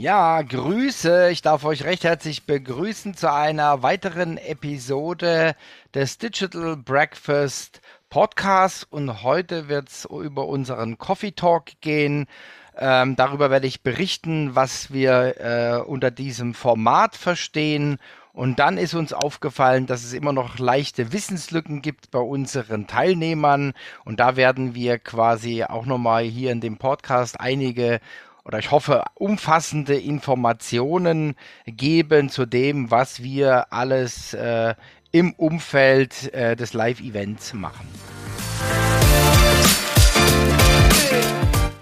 Ja, 0.00 0.40
Grüße. 0.40 1.28
Ich 1.30 1.42
darf 1.42 1.62
euch 1.66 1.84
recht 1.84 2.04
herzlich 2.04 2.46
begrüßen 2.46 3.12
zu 3.12 3.30
einer 3.30 3.82
weiteren 3.82 4.38
Episode 4.38 5.54
des 5.92 6.16
Digital 6.16 6.78
Breakfast 6.78 7.82
Podcasts. 8.08 8.84
Und 8.84 9.22
heute 9.22 9.68
wird 9.68 9.90
es 9.90 10.06
über 10.06 10.46
unseren 10.46 10.96
Coffee 10.96 11.32
Talk 11.32 11.82
gehen. 11.82 12.28
Ähm, 12.78 13.14
darüber 13.14 13.50
werde 13.50 13.66
ich 13.66 13.82
berichten, 13.82 14.54
was 14.54 14.90
wir 14.90 15.34
äh, 15.38 15.82
unter 15.82 16.10
diesem 16.10 16.54
Format 16.54 17.14
verstehen. 17.14 17.98
Und 18.32 18.58
dann 18.58 18.78
ist 18.78 18.94
uns 18.94 19.12
aufgefallen, 19.12 19.86
dass 19.86 20.02
es 20.02 20.14
immer 20.14 20.32
noch 20.32 20.58
leichte 20.58 21.12
Wissenslücken 21.12 21.82
gibt 21.82 22.10
bei 22.10 22.20
unseren 22.20 22.86
Teilnehmern. 22.86 23.74
Und 24.06 24.18
da 24.18 24.36
werden 24.36 24.74
wir 24.74 24.98
quasi 24.98 25.64
auch 25.64 25.84
nochmal 25.84 26.22
hier 26.22 26.52
in 26.52 26.62
dem 26.62 26.78
Podcast 26.78 27.38
einige 27.38 28.00
oder 28.44 28.58
ich 28.58 28.70
hoffe, 28.70 29.04
umfassende 29.14 29.96
Informationen 29.96 31.34
geben 31.66 32.28
zu 32.28 32.46
dem, 32.46 32.90
was 32.90 33.22
wir 33.22 33.72
alles 33.72 34.34
äh, 34.34 34.74
im 35.12 35.32
Umfeld 35.34 36.32
äh, 36.32 36.56
des 36.56 36.72
Live-Events 36.72 37.54
machen. 37.54 37.88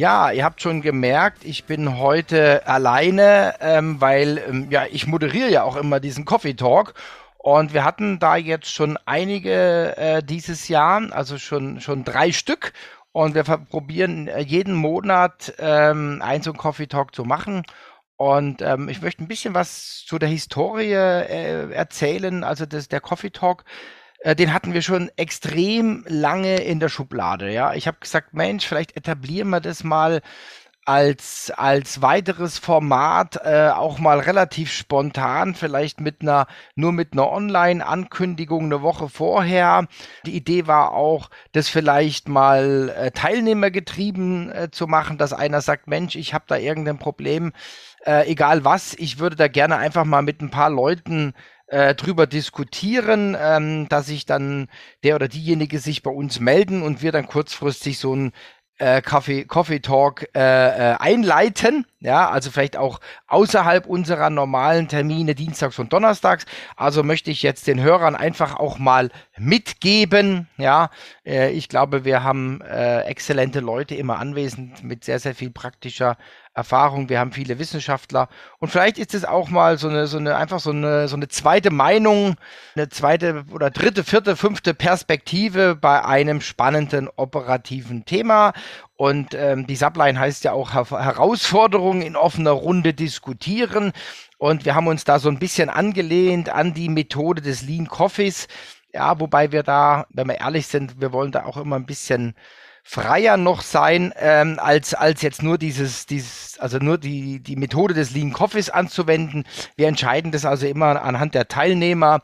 Ja, 0.00 0.30
ihr 0.30 0.44
habt 0.44 0.62
schon 0.62 0.80
gemerkt, 0.80 1.44
ich 1.44 1.64
bin 1.66 1.98
heute 1.98 2.66
alleine, 2.66 3.56
ähm, 3.60 4.00
weil 4.00 4.38
ähm, 4.48 4.68
ja 4.70 4.86
ich 4.90 5.06
moderiere 5.06 5.50
ja 5.50 5.62
auch 5.62 5.76
immer 5.76 6.00
diesen 6.00 6.24
Coffee 6.24 6.54
Talk. 6.54 6.94
Und 7.36 7.74
wir 7.74 7.84
hatten 7.84 8.18
da 8.18 8.36
jetzt 8.36 8.72
schon 8.72 8.98
einige 9.04 9.94
äh, 9.98 10.22
dieses 10.22 10.68
Jahr, 10.68 11.12
also 11.12 11.36
schon 11.36 11.82
schon 11.82 12.04
drei 12.04 12.32
Stück. 12.32 12.72
Und 13.12 13.34
wir 13.34 13.44
probieren 13.44 14.26
äh, 14.28 14.40
jeden 14.40 14.72
Monat 14.72 15.52
ähm, 15.58 16.22
ein 16.24 16.40
so 16.40 16.54
Coffee 16.54 16.86
Talk 16.86 17.14
zu 17.14 17.26
machen. 17.26 17.64
Und 18.16 18.62
ähm, 18.62 18.88
ich 18.88 19.02
möchte 19.02 19.22
ein 19.22 19.28
bisschen 19.28 19.52
was 19.52 20.04
zu 20.06 20.18
der 20.18 20.30
Historie 20.30 20.92
äh, 20.94 21.72
erzählen, 21.72 22.42
also 22.42 22.64
das, 22.64 22.88
der 22.88 23.02
Coffee 23.02 23.32
Talk 23.32 23.64
äh, 24.20 24.36
den 24.36 24.52
hatten 24.52 24.74
wir 24.74 24.82
schon 24.82 25.10
extrem 25.16 26.04
lange 26.08 26.56
in 26.62 26.80
der 26.80 26.88
Schublade. 26.88 27.52
Ja, 27.52 27.74
ich 27.74 27.86
habe 27.86 27.98
gesagt, 28.00 28.34
Mensch, 28.34 28.66
vielleicht 28.66 28.96
etablieren 28.96 29.50
wir 29.50 29.60
das 29.60 29.84
mal 29.84 30.20
als 30.86 31.52
als 31.56 32.02
weiteres 32.02 32.58
Format 32.58 33.38
äh, 33.44 33.68
auch 33.68 33.98
mal 33.98 34.18
relativ 34.18 34.72
spontan, 34.72 35.54
vielleicht 35.54 36.00
mit 36.00 36.22
einer 36.22 36.46
nur 36.74 36.92
mit 36.92 37.12
einer 37.12 37.30
Online-Ankündigung 37.30 38.64
eine 38.64 38.82
Woche 38.82 39.08
vorher. 39.08 39.86
Die 40.26 40.34
Idee 40.34 40.66
war 40.66 40.92
auch, 40.92 41.30
das 41.52 41.68
vielleicht 41.68 42.28
mal 42.28 42.88
äh, 42.96 43.10
teilnehmergetrieben 43.12 44.50
äh, 44.50 44.70
zu 44.70 44.86
machen, 44.86 45.18
dass 45.18 45.32
einer 45.32 45.60
sagt, 45.60 45.86
Mensch, 45.86 46.16
ich 46.16 46.34
habe 46.34 46.46
da 46.48 46.56
irgendein 46.56 46.98
Problem, 46.98 47.52
äh, 48.04 48.26
egal 48.30 48.64
was, 48.64 48.94
ich 48.94 49.18
würde 49.18 49.36
da 49.36 49.48
gerne 49.48 49.76
einfach 49.76 50.04
mal 50.04 50.22
mit 50.22 50.40
ein 50.40 50.50
paar 50.50 50.70
Leuten 50.70 51.34
äh, 51.70 51.94
drüber 51.94 52.26
diskutieren, 52.26 53.36
ähm, 53.40 53.88
dass 53.88 54.06
sich 54.06 54.26
dann 54.26 54.68
der 55.04 55.14
oder 55.14 55.28
diejenige 55.28 55.78
sich 55.78 56.02
bei 56.02 56.10
uns 56.10 56.40
melden 56.40 56.82
und 56.82 57.00
wir 57.00 57.12
dann 57.12 57.26
kurzfristig 57.26 57.98
so 57.98 58.14
ein 58.14 58.32
äh, 58.78 59.02
Coffee, 59.02 59.44
Coffee 59.44 59.80
Talk 59.80 60.26
äh, 60.34 60.40
äh, 60.40 60.96
einleiten. 60.98 61.86
Ja, 62.00 62.30
also 62.30 62.50
vielleicht 62.50 62.76
auch 62.76 63.00
außerhalb 63.28 63.86
unserer 63.86 64.30
normalen 64.30 64.88
Termine 64.88 65.34
dienstags 65.34 65.78
und 65.78 65.92
donnerstags. 65.92 66.46
Also 66.76 67.02
möchte 67.02 67.30
ich 67.30 67.42
jetzt 67.42 67.66
den 67.66 67.80
Hörern 67.80 68.16
einfach 68.16 68.56
auch 68.56 68.78
mal 68.78 69.10
mitgeben. 69.40 70.48
Ja, 70.58 70.90
äh, 71.24 71.50
ich 71.50 71.68
glaube, 71.68 72.04
wir 72.04 72.22
haben 72.22 72.60
äh, 72.60 73.02
exzellente 73.02 73.60
Leute 73.60 73.94
immer 73.94 74.18
anwesend 74.18 74.84
mit 74.84 75.04
sehr, 75.04 75.18
sehr 75.18 75.34
viel 75.34 75.50
praktischer 75.50 76.16
Erfahrung, 76.52 77.08
wir 77.08 77.20
haben 77.20 77.30
viele 77.30 77.60
Wissenschaftler 77.60 78.28
und 78.58 78.70
vielleicht 78.70 78.98
ist 78.98 79.14
es 79.14 79.24
auch 79.24 79.50
mal 79.50 79.78
so 79.78 79.88
eine, 79.88 80.08
so 80.08 80.18
eine, 80.18 80.36
einfach 80.36 80.58
so 80.58 80.70
eine, 80.70 81.06
so 81.06 81.14
eine 81.14 81.28
zweite 81.28 81.70
Meinung, 81.70 82.34
eine 82.74 82.88
zweite 82.88 83.44
oder 83.52 83.70
dritte, 83.70 84.02
vierte, 84.02 84.34
fünfte 84.34 84.74
Perspektive 84.74 85.76
bei 85.76 86.04
einem 86.04 86.40
spannenden 86.40 87.08
operativen 87.14 88.04
Thema. 88.04 88.52
Und 88.96 89.32
ähm, 89.32 89.66
die 89.66 89.76
Subline 89.76 90.18
heißt 90.18 90.44
ja 90.44 90.52
auch 90.52 90.74
Herausforderungen 90.74 92.02
in 92.02 92.16
offener 92.16 92.50
Runde 92.50 92.92
diskutieren. 92.92 93.92
Und 94.36 94.66
wir 94.66 94.74
haben 94.74 94.88
uns 94.88 95.04
da 95.04 95.18
so 95.18 95.30
ein 95.30 95.38
bisschen 95.38 95.70
angelehnt 95.70 96.50
an 96.50 96.74
die 96.74 96.90
Methode 96.90 97.40
des 97.40 97.62
Lean 97.62 97.86
Coffees. 97.86 98.48
Ja, 98.92 99.20
wobei 99.20 99.52
wir 99.52 99.62
da, 99.62 100.06
wenn 100.10 100.28
wir 100.28 100.40
ehrlich 100.40 100.66
sind, 100.66 101.00
wir 101.00 101.12
wollen 101.12 101.32
da 101.32 101.44
auch 101.44 101.56
immer 101.56 101.76
ein 101.76 101.86
bisschen 101.86 102.34
freier 102.82 103.36
noch 103.36 103.62
sein, 103.62 104.12
ähm, 104.16 104.58
als, 104.60 104.94
als 104.94 105.22
jetzt 105.22 105.42
nur 105.42 105.58
dieses, 105.58 106.06
dieses, 106.06 106.58
also 106.58 106.78
nur 106.78 106.98
die, 106.98 107.40
die 107.40 107.56
Methode 107.56 107.94
des 107.94 108.10
Lean 108.10 108.32
Coffees 108.32 108.70
anzuwenden. 108.70 109.44
Wir 109.76 109.86
entscheiden 109.86 110.32
das 110.32 110.44
also 110.44 110.66
immer 110.66 111.02
anhand 111.02 111.34
der 111.34 111.46
Teilnehmer, 111.46 112.20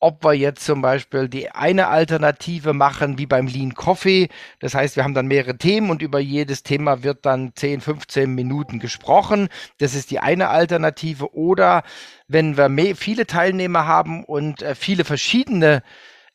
ob 0.00 0.24
wir 0.24 0.32
jetzt 0.32 0.64
zum 0.64 0.82
Beispiel 0.82 1.28
die 1.28 1.50
eine 1.50 1.88
Alternative 1.88 2.72
machen, 2.72 3.18
wie 3.18 3.26
beim 3.26 3.46
Lean 3.46 3.74
Coffee. 3.74 4.28
Das 4.58 4.74
heißt, 4.74 4.96
wir 4.96 5.04
haben 5.04 5.14
dann 5.14 5.26
mehrere 5.26 5.56
Themen 5.56 5.90
und 5.90 6.02
über 6.02 6.18
jedes 6.18 6.62
Thema 6.62 7.02
wird 7.02 7.26
dann 7.26 7.52
10, 7.54 7.80
15 7.80 8.34
Minuten 8.34 8.80
gesprochen. 8.80 9.48
Das 9.78 9.94
ist 9.94 10.10
die 10.10 10.18
eine 10.18 10.48
Alternative. 10.48 11.34
Oder 11.34 11.82
wenn 12.28 12.56
wir 12.56 12.96
viele 12.96 13.26
Teilnehmer 13.26 13.86
haben 13.86 14.24
und 14.24 14.62
äh, 14.62 14.74
viele 14.74 15.04
verschiedene 15.04 15.82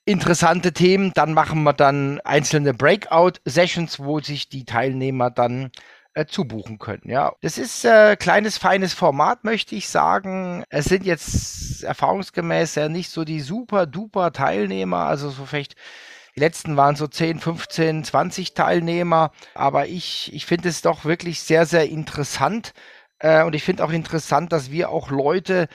interessante 0.05 0.71
Themen. 0.71 1.11
Dann 1.15 1.33
machen 1.33 1.63
wir 1.63 1.73
dann 1.73 2.21
einzelne 2.21 2.73
Breakout-Sessions, 2.73 3.99
wo 3.99 4.19
sich 4.19 4.49
die 4.49 4.65
Teilnehmer 4.65 5.31
dann 5.31 5.71
äh, 6.15 6.25
zubuchen 6.25 6.79
können. 6.79 7.03
Ja, 7.05 7.33
das 7.41 7.57
ist 7.57 7.85
äh, 7.85 8.15
kleines 8.15 8.57
feines 8.57 8.93
Format, 8.93 9.43
möchte 9.43 9.75
ich 9.75 9.89
sagen. 9.89 10.63
Es 10.69 10.85
sind 10.85 11.05
jetzt 11.05 11.83
erfahrungsgemäß 11.83 12.75
ja 12.75 12.89
nicht 12.89 13.11
so 13.11 13.25
die 13.25 13.41
super 13.41 13.85
duper 13.85 14.31
Teilnehmer, 14.31 15.05
also 15.05 15.29
so 15.29 15.45
vielleicht 15.45 15.75
die 16.35 16.39
letzten 16.41 16.75
waren 16.77 16.95
so 16.95 17.07
10, 17.07 17.39
15, 17.39 18.03
20 18.03 18.53
Teilnehmer, 18.53 19.31
aber 19.53 19.87
ich 19.87 20.33
ich 20.33 20.45
finde 20.45 20.69
es 20.69 20.81
doch 20.81 21.05
wirklich 21.05 21.41
sehr 21.41 21.65
sehr 21.65 21.89
interessant 21.89 22.73
äh, 23.19 23.43
und 23.43 23.53
ich 23.55 23.63
finde 23.63 23.83
auch 23.83 23.91
interessant, 23.91 24.51
dass 24.51 24.71
wir 24.71 24.89
auch 24.89 25.09
Leute 25.09 25.67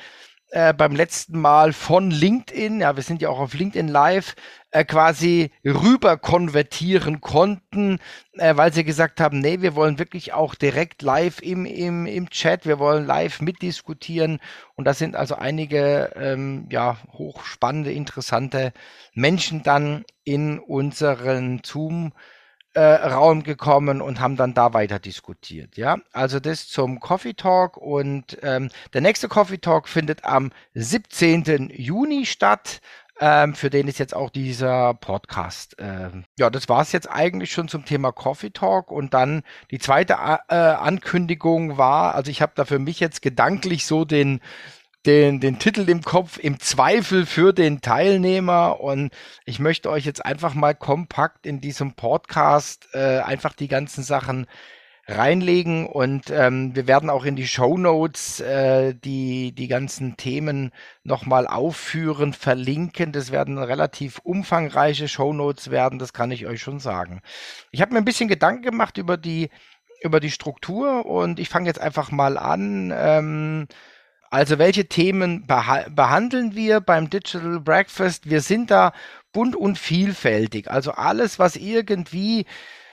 äh, 0.50 0.72
beim 0.74 0.96
letzten 0.96 1.40
Mal 1.40 1.72
von 1.72 2.10
LinkedIn, 2.10 2.80
ja, 2.80 2.96
wir 2.96 3.02
sind 3.02 3.22
ja 3.22 3.28
auch 3.28 3.38
auf 3.38 3.54
LinkedIn 3.54 3.88
Live, 3.88 4.34
äh, 4.72 4.84
quasi 4.84 5.50
rüber 5.64 6.16
konvertieren 6.16 7.20
konnten, 7.20 7.98
äh, 8.34 8.56
weil 8.56 8.72
sie 8.72 8.84
gesagt 8.84 9.20
haben, 9.20 9.40
nee, 9.40 9.60
wir 9.60 9.74
wollen 9.74 9.98
wirklich 9.98 10.32
auch 10.32 10.54
direkt 10.54 11.02
live 11.02 11.40
im, 11.40 11.66
im, 11.66 12.06
im 12.06 12.30
Chat, 12.30 12.66
wir 12.66 12.78
wollen 12.78 13.06
live 13.06 13.40
mitdiskutieren. 13.40 14.40
Und 14.74 14.84
da 14.86 14.94
sind 14.94 15.16
also 15.16 15.36
einige 15.36 16.12
ähm, 16.16 16.66
ja, 16.70 16.98
hochspannende, 17.12 17.92
interessante 17.92 18.72
Menschen 19.14 19.62
dann 19.62 20.04
in 20.24 20.58
unseren 20.58 21.62
Zoom 21.64 22.12
äh, 22.74 22.80
Raum 22.80 23.42
gekommen 23.42 24.00
und 24.00 24.20
haben 24.20 24.36
dann 24.36 24.54
da 24.54 24.72
weiter 24.72 24.98
diskutiert. 24.98 25.76
Ja, 25.76 25.98
also 26.12 26.40
das 26.40 26.68
zum 26.68 27.00
Coffee 27.00 27.34
Talk 27.34 27.76
und 27.76 28.38
ähm, 28.42 28.70
der 28.92 29.00
nächste 29.00 29.28
Coffee 29.28 29.58
Talk 29.58 29.88
findet 29.88 30.24
am 30.24 30.52
17. 30.74 31.70
Juni 31.74 32.26
statt. 32.26 32.80
Ähm, 33.22 33.54
für 33.54 33.68
den 33.68 33.86
ist 33.86 33.98
jetzt 33.98 34.16
auch 34.16 34.30
dieser 34.30 34.94
Podcast. 34.94 35.76
Ähm, 35.78 36.24
ja, 36.38 36.48
das 36.48 36.70
war 36.70 36.80
es 36.80 36.92
jetzt 36.92 37.10
eigentlich 37.10 37.52
schon 37.52 37.68
zum 37.68 37.84
Thema 37.84 38.12
Coffee 38.12 38.48
Talk. 38.50 38.90
Und 38.90 39.12
dann 39.12 39.42
die 39.70 39.78
zweite 39.78 40.14
äh, 40.14 40.54
Ankündigung 40.54 41.76
war, 41.76 42.14
also 42.14 42.30
ich 42.30 42.40
habe 42.40 42.52
da 42.54 42.64
für 42.64 42.78
mich 42.78 42.98
jetzt 42.98 43.20
gedanklich 43.20 43.84
so 43.84 44.06
den 44.06 44.40
den, 45.06 45.40
den 45.40 45.58
Titel 45.58 45.88
im 45.88 46.02
Kopf, 46.02 46.38
im 46.38 46.60
Zweifel 46.60 47.26
für 47.26 47.52
den 47.52 47.80
Teilnehmer. 47.80 48.80
Und 48.80 49.10
ich 49.44 49.58
möchte 49.58 49.90
euch 49.90 50.04
jetzt 50.04 50.24
einfach 50.24 50.54
mal 50.54 50.74
kompakt 50.74 51.46
in 51.46 51.60
diesem 51.60 51.94
Podcast 51.94 52.88
äh, 52.92 53.20
einfach 53.20 53.54
die 53.54 53.68
ganzen 53.68 54.02
Sachen 54.02 54.46
reinlegen 55.10 55.86
und 55.86 56.30
ähm, 56.30 56.74
wir 56.76 56.86
werden 56.86 57.10
auch 57.10 57.24
in 57.24 57.34
die 57.34 57.48
Show 57.48 57.76
Notes 57.76 58.40
äh, 58.40 58.94
die 58.94 59.52
die 59.52 59.66
ganzen 59.66 60.16
Themen 60.16 60.70
nochmal 61.02 61.46
aufführen, 61.46 62.32
verlinken. 62.32 63.12
Das 63.12 63.32
werden 63.32 63.58
relativ 63.58 64.20
umfangreiche 64.20 65.08
Show 65.08 65.32
Notes 65.32 65.70
werden, 65.70 65.98
das 65.98 66.12
kann 66.12 66.30
ich 66.30 66.46
euch 66.46 66.62
schon 66.62 66.78
sagen. 66.78 67.22
Ich 67.72 67.80
habe 67.80 67.92
mir 67.92 67.98
ein 67.98 68.04
bisschen 68.04 68.28
Gedanken 68.28 68.62
gemacht 68.62 68.98
über 68.98 69.16
die 69.16 69.50
über 70.02 70.20
die 70.20 70.30
Struktur 70.30 71.04
und 71.06 71.40
ich 71.40 71.48
fange 71.48 71.66
jetzt 71.66 71.80
einfach 71.80 72.10
mal 72.10 72.38
an. 72.38 72.92
Ähm, 72.94 73.66
also 74.30 74.58
welche 74.58 74.86
Themen 74.86 75.46
beha 75.46 75.86
behandeln 75.90 76.54
wir 76.54 76.80
beim 76.80 77.10
Digital 77.10 77.60
Breakfast? 77.60 78.30
Wir 78.30 78.40
sind 78.40 78.70
da 78.70 78.92
bunt 79.32 79.56
und 79.56 79.78
vielfältig. 79.78 80.70
Also 80.70 80.92
alles, 80.92 81.38
was 81.38 81.56
irgendwie 81.56 82.46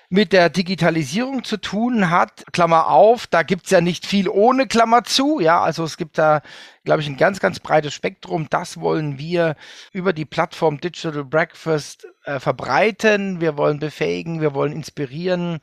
mit 0.10 0.31
der 0.31 0.50
Digitalisierung 0.50 1.44
zu 1.44 1.57
tun 1.57 2.10
hat, 2.10 2.45
Klammer 2.54 2.88
auf, 2.88 3.28
da 3.28 3.44
gibt's 3.44 3.72
ja 3.72 3.81
nicht 3.81 4.06
viel 4.06 4.30
ohne 4.30 4.66
Klammer 4.66 5.04
zu, 5.04 5.39
ja, 5.42 5.62
also 5.62 5.84
es 5.84 5.98
gibt 5.98 6.18
da, 6.18 6.42
glaube 6.86 7.01
ich, 7.01 7.07
ein 7.07 7.18
ganz, 7.18 7.42
ganz 7.42 7.60
breites 7.60 7.94
Spektrum. 7.94 8.48
Das 8.50 8.80
wollen 8.80 9.19
wir 9.19 9.56
über 9.92 10.13
die 10.13 10.25
Plattform 10.25 10.80
Digital 10.80 11.25
Breakfast 11.25 12.07
äh, 12.24 12.40
verbreiten. 12.40 13.42
Wir 13.42 13.57
wollen 13.57 13.80
befähigen, 13.80 14.40
wir 14.40 14.54
wollen 14.54 14.72
inspirieren, 14.72 15.60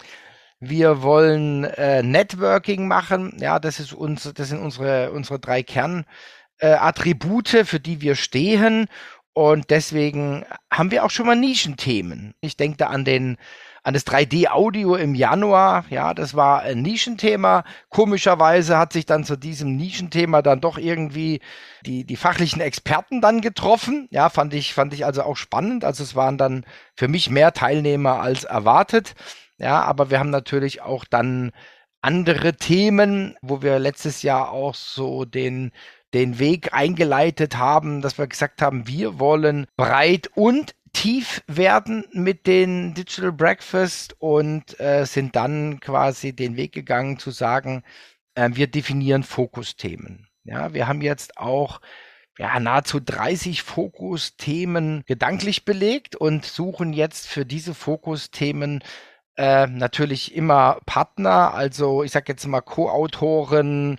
wir 0.61 1.03
wollen 1.03 1.65
äh, 1.65 2.03
Networking 2.03 2.89
machen. 2.89 3.37
Ja, 3.39 3.59
das 3.59 3.81
ist 3.81 3.93
uns, 3.93 4.33
das 4.35 4.49
sind 4.49 4.61
unsere, 4.61 5.13
unsere 5.13 5.39
drei 5.39 5.63
Kernattribute, 5.63 7.55
äh, 7.55 7.65
für 7.65 7.81
die 7.81 8.01
wir 8.01 8.15
stehen. 8.15 8.87
Und 9.33 9.71
deswegen 9.71 10.45
haben 10.71 10.91
wir 10.91 11.05
auch 11.05 11.11
schon 11.11 11.27
mal 11.27 11.37
Nischenthemen. 11.37 12.35
Ich 12.41 12.57
denke 12.57 12.77
da 12.79 12.87
an 12.87 13.05
den 13.05 13.37
an 13.85 13.93
das 13.93 14.07
3D-Audio 14.07 14.97
im 14.97 15.15
Januar. 15.15 15.85
Ja, 15.91 16.15
das 16.15 16.35
war 16.35 16.63
ein 16.63 16.81
Nischenthema. 16.81 17.65
Komischerweise 17.91 18.79
hat 18.79 18.95
sich 18.95 19.05
dann 19.05 19.25
zu 19.25 19.37
diesem 19.37 19.77
Nischenthema 19.77 20.41
dann 20.41 20.61
doch 20.63 20.79
irgendwie 20.79 21.41
die, 21.85 22.05
die 22.05 22.17
fachlichen 22.17 22.63
Experten 22.63 23.21
dann 23.21 23.43
getroffen. 23.43 24.09
Ja, 24.11 24.31
fand 24.31 24.55
ich, 24.55 24.73
fand 24.73 24.95
ich 24.95 25.05
also 25.05 25.23
auch 25.23 25.37
spannend. 25.37 25.85
Also 25.85 26.03
es 26.03 26.17
waren 26.17 26.39
dann 26.39 26.65
für 26.97 27.09
mich 27.09 27.29
mehr 27.29 27.53
Teilnehmer 27.53 28.21
als 28.21 28.45
erwartet. 28.45 29.15
Ja, 29.59 29.83
aber 29.83 30.11
wir 30.11 30.19
haben 30.19 30.31
natürlich 30.31 30.83
auch 30.83 31.05
dann 31.05 31.53
andere 32.01 32.55
Themen, 32.57 33.37
wo 33.41 33.63
wir 33.63 33.79
letztes 33.79 34.23
Jahr 34.23 34.51
auch 34.51 34.75
so 34.75 35.25
den 35.25 35.73
den 36.15 36.39
Weg 36.39 36.73
eingeleitet 36.73 37.57
haben, 37.57 38.01
dass 38.01 38.19
wir 38.19 38.29
gesagt 38.29 38.63
haben, 38.63 38.87
wir 38.87 39.19
wollen 39.19 39.67
breit 39.77 40.31
und 40.35 40.75
tief 40.93 41.43
werden 41.49 42.05
mit 42.13 42.47
den 42.47 42.95
Digital 42.95 43.33
Breakfast 43.33 44.15
und 44.21 44.79
äh, 44.79 45.05
sind 45.07 45.35
dann 45.35 45.81
quasi 45.81 46.33
den 46.33 46.57
Weg 46.57 46.73
gegangen 46.73 47.19
zu 47.19 47.33
sagen, 47.33 47.83
äh, 48.37 48.49
wir 48.53 48.69
definieren 48.69 49.25
Fokusthemen. 49.25 50.29
Ja, 50.45 50.73
wir 50.73 50.87
haben 50.87 51.03
jetzt 51.03 51.37
auch 51.37 51.81
ja, 52.39 52.61
nahezu 52.61 53.01
30 53.01 53.63
Fokusthemen 53.63 55.03
gedanklich 55.07 55.65
belegt 55.65 56.15
und 56.15 56.45
suchen 56.45 56.93
jetzt 56.93 57.27
für 57.27 57.45
diese 57.45 57.75
Fokusthemen 57.75 58.85
äh, 59.37 59.67
natürlich 59.67 60.35
immer 60.35 60.79
Partner, 60.87 61.55
also 61.55 62.03
ich 62.03 62.13
sage 62.13 62.27
jetzt 62.29 62.47
mal 62.47 62.61
Co-Autoren, 62.61 63.99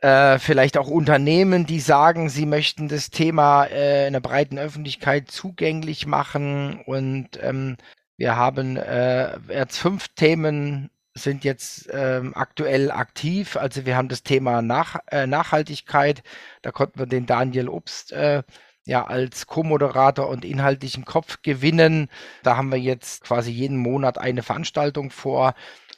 äh, 0.00 0.38
vielleicht 0.38 0.78
auch 0.78 0.88
Unternehmen, 0.88 1.66
die 1.66 1.80
sagen, 1.80 2.30
sie 2.30 2.46
möchten 2.46 2.88
das 2.88 3.10
Thema 3.10 3.64
äh, 3.64 4.06
in 4.06 4.14
der 4.14 4.20
breiten 4.20 4.58
Öffentlichkeit 4.58 5.30
zugänglich 5.30 6.06
machen. 6.06 6.80
Und 6.86 7.38
ähm, 7.42 7.76
wir 8.16 8.36
haben 8.36 8.76
äh, 8.76 9.38
jetzt 9.48 9.78
fünf 9.78 10.08
Themen 10.08 10.90
sind 11.14 11.44
jetzt 11.44 11.88
ähm, 11.92 12.32
aktuell 12.34 12.90
aktiv. 12.90 13.56
Also 13.56 13.84
wir 13.84 13.96
haben 13.96 14.08
das 14.08 14.22
Thema 14.22 14.62
Nach 14.62 14.96
äh, 15.10 15.26
Nachhaltigkeit. 15.26 16.22
Da 16.62 16.70
konnten 16.70 16.98
wir 16.98 17.06
den 17.06 17.26
Daniel 17.26 17.68
Obst 17.68 18.12
äh, 18.12 18.42
ja 18.84 19.06
als 19.06 19.46
Co-Moderator 19.46 20.28
und 20.28 20.44
inhaltlichen 20.44 21.04
Kopf 21.04 21.42
gewinnen. 21.42 22.08
Da 22.42 22.56
haben 22.56 22.70
wir 22.70 22.78
jetzt 22.78 23.24
quasi 23.24 23.50
jeden 23.50 23.76
Monat 23.76 24.18
eine 24.18 24.42
Veranstaltung 24.42 25.10
vor. 25.10 25.54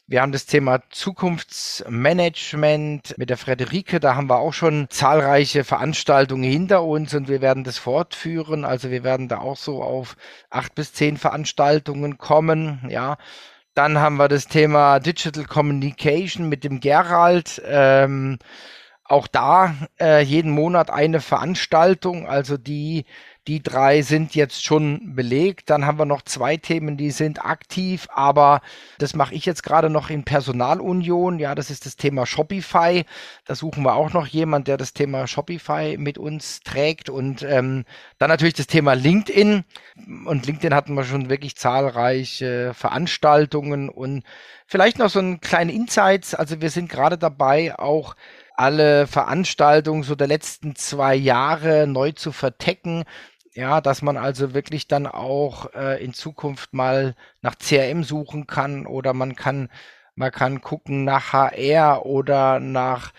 Wir 0.08 0.20
haben 0.20 0.32
das 0.32 0.46
Thema 0.46 0.81
Zukunftsmanagement 0.90 3.17
mit 3.17 3.31
der 3.31 3.37
Frederike. 3.38 4.00
Da 4.00 4.14
haben 4.14 4.29
wir 4.29 4.40
auch 4.40 4.52
schon 4.52 4.88
zahlreiche 4.90 5.64
Veranstaltungen 5.64 6.43
hinter 6.43 6.82
uns 6.82 7.14
und 7.14 7.29
wir 7.29 7.40
werden 7.40 7.64
das 7.64 7.79
fortführen. 7.79 8.67
Also 8.67 8.90
wir 8.90 9.05
werden 9.05 9.28
da 9.28 9.38
auch 9.38 9.56
so 9.56 9.82
auf 9.82 10.17
acht 10.50 10.75
bis 10.75 10.93
zehn 10.93 11.17
Veranstaltungen 11.17 12.19
kommen. 12.19 12.85
Ja. 12.90 13.17
Dann 13.75 14.00
haben 14.00 14.17
wir 14.17 14.28
das 14.28 14.49
Thema 14.49 14.99
Digital 14.99 15.44
Communication 15.44 16.49
mit 16.49 16.64
dem 16.64 16.81
Gerald. 16.81 17.62
Ähm, 17.64 18.38
auch 19.12 19.26
da 19.26 19.75
äh, 20.00 20.23
jeden 20.23 20.50
Monat 20.50 20.91
eine 20.91 21.20
Veranstaltung, 21.20 22.26
also 22.26 22.56
die 22.56 23.05
die 23.49 23.61
drei 23.61 24.03
sind 24.03 24.37
jetzt 24.37 24.64
schon 24.64 25.17
belegt. 25.17 25.69
Dann 25.69 25.85
haben 25.85 25.99
wir 25.99 26.05
noch 26.05 26.23
zwei 26.23 26.56
Themen, 26.56 26.97
die 26.97 27.11
sind 27.11 27.44
aktiv, 27.44 28.06
aber 28.14 28.61
das 28.99 29.14
mache 29.14 29.35
ich 29.35 29.44
jetzt 29.44 29.64
gerade 29.64 29.91
noch 29.91 30.11
in 30.11 30.23
Personalunion. 30.23 31.41
Ja, 31.41 31.56
das 31.56 31.69
ist 31.69 31.85
das 31.85 31.97
Thema 31.97 32.25
Shopify. 32.25 33.05
Da 33.44 33.56
suchen 33.56 33.82
wir 33.82 33.94
auch 33.94 34.12
noch 34.12 34.29
jemand, 34.29 34.69
der 34.69 34.76
das 34.76 34.93
Thema 34.93 35.26
Shopify 35.26 35.97
mit 35.99 36.19
uns 36.19 36.61
trägt. 36.61 37.11
Und 37.11 37.43
ähm, 37.43 37.85
dann 38.19 38.31
natürlich 38.31 38.55
das 38.55 38.69
Thema 38.69 38.93
LinkedIn. 38.93 39.64
Und 40.25 40.47
LinkedIn 40.47 40.75
hatten 40.75 40.94
wir 40.94 41.05
schon 41.05 41.29
wirklich 41.29 41.56
zahlreiche 41.56 42.75
Veranstaltungen 42.75 43.88
und 43.88 44.23
vielleicht 44.67 45.00
noch 45.00 45.11
so 45.11 45.19
ein 45.19 45.41
kleine 45.41 45.73
Insights. 45.73 46.35
Also 46.35 46.61
wir 46.61 46.70
sind 46.70 46.88
gerade 46.88 47.19
dabei, 47.19 47.76
auch 47.76 48.14
alle 48.62 49.09
Veranstaltungen 49.09 50.05
so 50.05 50.14
der 50.14 50.29
letzten 50.29 50.76
zwei 50.76 51.17
Jahre 51.17 51.88
neu 51.88 52.12
zu 52.12 52.31
vertecken. 52.31 53.05
Ja, 53.55 53.81
dass 53.81 54.03
man 54.03 54.17
also 54.17 54.55
wirklich 54.55 54.87
dann 54.87 55.09
auch 55.09 55.75
äh, 55.75 56.03
in 56.03 56.14
Zukunft 56.14 56.73
mal 56.73 57.14
nach 57.43 57.56
CRM 57.59 58.05
suchen 58.05 58.47
kann 58.47 58.87
oder 58.87 59.14
man 59.14 59.35
kann, 59.35 59.69
man 60.14 60.31
kann 60.31 60.61
gucken 60.61 61.05
nach 61.05 61.32
HR 61.32 62.06
oder 62.06 62.61
nach 62.61 63.12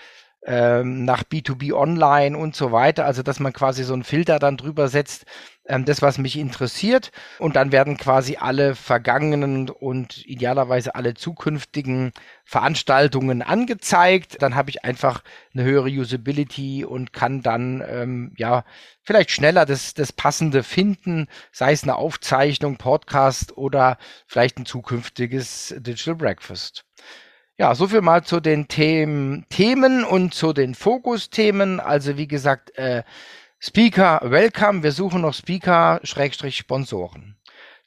ähm, 0.46 1.06
nach 1.06 1.24
B2B 1.24 1.74
Online 1.74 2.38
und 2.38 2.56
so 2.56 2.72
weiter. 2.72 3.06
Also 3.06 3.24
dass 3.24 3.40
man 3.40 3.54
quasi 3.54 3.84
so 3.84 3.94
einen 3.94 4.04
Filter 4.04 4.40
dann 4.40 4.58
drüber 4.58 4.88
setzt, 4.88 5.26
ähm, 5.66 5.86
das, 5.86 6.02
was 6.02 6.18
mich 6.18 6.38
interessiert. 6.38 7.12
Und 7.40 7.56
dann 7.56 7.72
werden 7.72 7.98
quasi 7.98 8.38
alle 8.38 8.76
vergangenen 8.76 9.70
und 9.70 10.26
idealerweise 10.26 10.96
alle 10.96 11.14
zukünftigen 11.14 12.12
Veranstaltungen 12.44 13.42
angezeigt. 13.42 14.42
Dann 14.42 14.56
habe 14.56 14.70
ich 14.70 14.84
einfach 14.84 15.24
eine 15.54 15.64
höhere 15.64 15.90
Usability 15.90 16.84
und 16.86 17.14
kann 17.14 17.42
dann 17.42 17.84
ähm, 17.88 18.34
ja 18.38 18.66
vielleicht 19.04 19.32
schneller 19.32 19.66
das, 19.66 19.94
das 19.94 20.12
Passende 20.12 20.64
finden, 20.64 21.28
sei 21.52 21.72
es 21.72 21.84
eine 21.84 21.96
Aufzeichnung, 21.96 22.78
Podcast 22.78 23.58
oder 23.58 23.98
vielleicht 24.28 24.58
ein 24.60 24.66
zukünftiges 24.66 25.74
Digital 25.78 26.16
Breakfast. 26.16 26.86
Ja, 27.60 27.76
so 27.76 27.88
viel 27.88 28.02
mal 28.02 28.24
zu 28.24 28.40
den 28.40 28.68
Themen, 28.68 29.46
Themen 29.50 30.04
und 30.04 30.34
zu 30.34 30.54
den 30.54 30.74
Fokusthemen. 30.74 31.80
Also 31.80 32.18
wie 32.18 32.28
gesagt, 32.28 32.76
äh, 32.80 33.04
Speaker, 33.60 34.22
welcome. 34.24 34.82
Wir 34.82 34.92
suchen 34.92 35.22
noch 35.22 35.36
Speaker, 35.36 36.00
Schrägstrich 36.04 36.58
Sponsoren. 36.58 37.38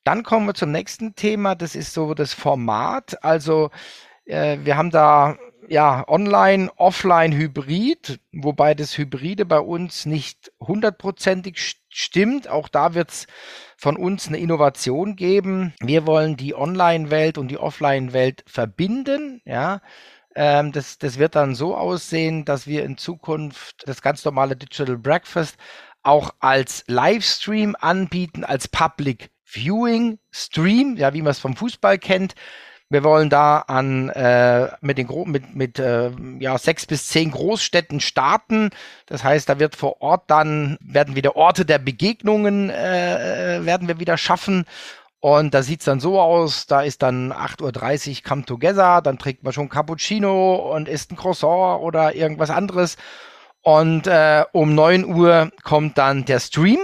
Dann 0.05 0.23
kommen 0.23 0.47
wir 0.47 0.55
zum 0.55 0.71
nächsten 0.71 1.17
Thema. 1.17 1.57
Das 1.57 1.75
ist 1.75 1.93
so 1.93 2.15
das 2.15 2.33
Format. 2.33 3.25
Also 3.25 3.71
äh, 4.25 4.59
wir 4.63 4.77
haben 4.77 4.91
da 4.91 5.37
ja 5.69 6.05
online, 6.09 6.71
offline, 6.77 7.33
hybrid, 7.33 8.21
wobei 8.33 8.75
das 8.75 8.97
Hybride 8.97 9.45
bei 9.45 9.61
uns 9.61 10.07
nicht 10.07 10.53
hundertprozentig 10.61 11.77
stimmt. 11.89 12.49
Auch 12.49 12.69
da 12.69 12.95
wird's 12.95 13.27
von 13.77 13.97
uns 13.97 14.29
eine 14.29 14.39
Innovation 14.39 15.17
geben. 15.17 15.75
Wir 15.81 16.07
wollen 16.07 16.37
die 16.37 16.55
Online-Welt 16.55 17.39
und 17.39 17.49
die 17.49 17.59
Offline-Welt 17.59 18.45
verbinden, 18.47 19.43
ja. 19.45 19.81
Ähm, 20.35 20.73
das, 20.73 20.99
das 20.99 21.19
wird 21.19 21.35
dann 21.35 21.55
so 21.55 21.75
aussehen, 21.75 22.45
dass 22.45 22.67
wir 22.67 22.85
in 22.85 22.99
Zukunft 22.99 23.85
das 23.87 24.03
ganz 24.03 24.25
normale 24.25 24.55
Digital 24.55 24.99
Breakfast 24.99 25.57
auch 26.03 26.31
als 26.41 26.85
Livestream 26.87 27.75
anbieten, 27.81 28.45
als 28.45 28.69
Public 28.69 29.31
Viewing 29.45 30.19
Stream, 30.31 30.97
ja, 30.97 31.15
wie 31.15 31.23
man 31.23 31.31
es 31.31 31.39
vom 31.39 31.57
Fußball 31.57 31.99
kennt. 31.99 32.35
Wir 32.89 33.03
wollen 33.03 33.31
da 33.31 33.59
an 33.67 34.11
äh, 34.11 34.69
mit 34.81 34.97
den 34.97 35.09
Gro 35.09 35.25
mit 35.25 35.57
mit 35.57 35.81
äh, 35.81 36.11
ja 36.39 36.57
sechs 36.57 36.87
bis 36.87 37.09
zehn 37.09 37.33
Großstädten 37.33 37.99
starten. 37.99 38.71
Das 39.07 39.25
heißt, 39.25 39.49
da 39.49 39.59
wird 39.59 39.75
vor 39.75 40.01
Ort 40.03 40.25
dann 40.29 40.79
werden 40.81 41.17
wieder 41.17 41.35
Orte 41.35 41.65
der 41.65 41.79
Begegnungen 41.79 42.71
äh, 42.71 43.65
werden 43.65 43.89
wir 43.89 43.99
wieder 43.99 44.17
schaffen. 44.17 44.67
Und 45.19 45.55
da 45.55 45.63
sieht's 45.63 45.87
dann 45.87 45.99
so 45.99 46.21
aus, 46.21 46.67
da 46.67 46.83
ist 46.83 47.03
dann 47.03 47.33
8.30 47.33 48.19
Uhr 48.19 48.23
Come 48.23 48.45
Together, 48.45 49.01
dann 49.03 49.19
trinkt 49.19 49.43
man 49.43 49.53
schon 49.53 49.69
Cappuccino 49.69 50.55
und 50.55 50.89
isst 50.89 51.11
ein 51.11 51.17
Croissant 51.17 51.83
oder 51.83 52.15
irgendwas 52.15 52.51
anderes. 52.51 52.97
Und 53.63 54.07
äh, 54.07 54.45
um 54.53 54.77
9 54.77 55.05
Uhr 55.05 55.51
kommt 55.65 55.99
dann 55.99 56.25
der 56.25 56.39
Stream 56.39 56.79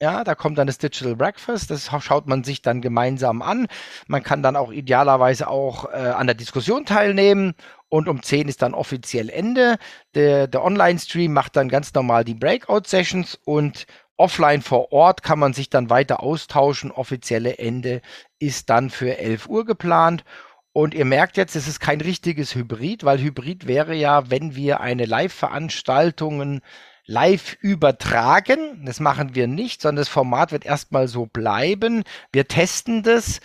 ja, 0.00 0.22
da 0.22 0.34
kommt 0.34 0.58
dann 0.58 0.68
das 0.68 0.78
Digital 0.78 1.16
Breakfast, 1.16 1.70
das 1.70 1.90
schaut 2.00 2.28
man 2.28 2.44
sich 2.44 2.62
dann 2.62 2.80
gemeinsam 2.80 3.42
an. 3.42 3.66
Man 4.06 4.22
kann 4.22 4.42
dann 4.42 4.56
auch 4.56 4.70
idealerweise 4.70 5.48
auch 5.48 5.86
äh, 5.86 5.96
an 5.96 6.26
der 6.26 6.36
Diskussion 6.36 6.84
teilnehmen 6.84 7.54
und 7.88 8.08
um 8.08 8.22
10 8.22 8.48
ist 8.48 8.62
dann 8.62 8.74
offiziell 8.74 9.28
Ende. 9.28 9.76
Der, 10.14 10.46
der 10.46 10.64
Online-Stream 10.64 11.32
macht 11.32 11.56
dann 11.56 11.68
ganz 11.68 11.92
normal 11.94 12.24
die 12.24 12.34
Breakout-Sessions 12.34 13.40
und 13.44 13.86
offline 14.16 14.62
vor 14.62 14.92
Ort 14.92 15.22
kann 15.22 15.38
man 15.38 15.52
sich 15.52 15.70
dann 15.70 15.90
weiter 15.90 16.22
austauschen. 16.22 16.92
Offizielle 16.92 17.58
Ende 17.58 18.00
ist 18.38 18.70
dann 18.70 18.90
für 18.90 19.18
11 19.18 19.48
Uhr 19.48 19.64
geplant. 19.64 20.24
Und 20.72 20.94
ihr 20.94 21.06
merkt 21.06 21.36
jetzt, 21.36 21.56
es 21.56 21.66
ist 21.66 21.80
kein 21.80 22.00
richtiges 22.00 22.54
Hybrid, 22.54 23.02
weil 23.02 23.18
Hybrid 23.18 23.66
wäre 23.66 23.94
ja, 23.94 24.30
wenn 24.30 24.54
wir 24.54 24.80
eine 24.80 25.06
Live-Veranstaltungen 25.06 26.60
live 27.08 27.56
übertragen. 27.60 28.84
Das 28.84 29.00
machen 29.00 29.34
wir 29.34 29.48
nicht, 29.48 29.82
sondern 29.82 30.02
das 30.02 30.08
Format 30.08 30.52
wird 30.52 30.64
erstmal 30.64 31.08
so 31.08 31.26
bleiben. 31.26 32.04
Wir 32.32 32.46
testen 32.46 33.02
das. 33.02 33.40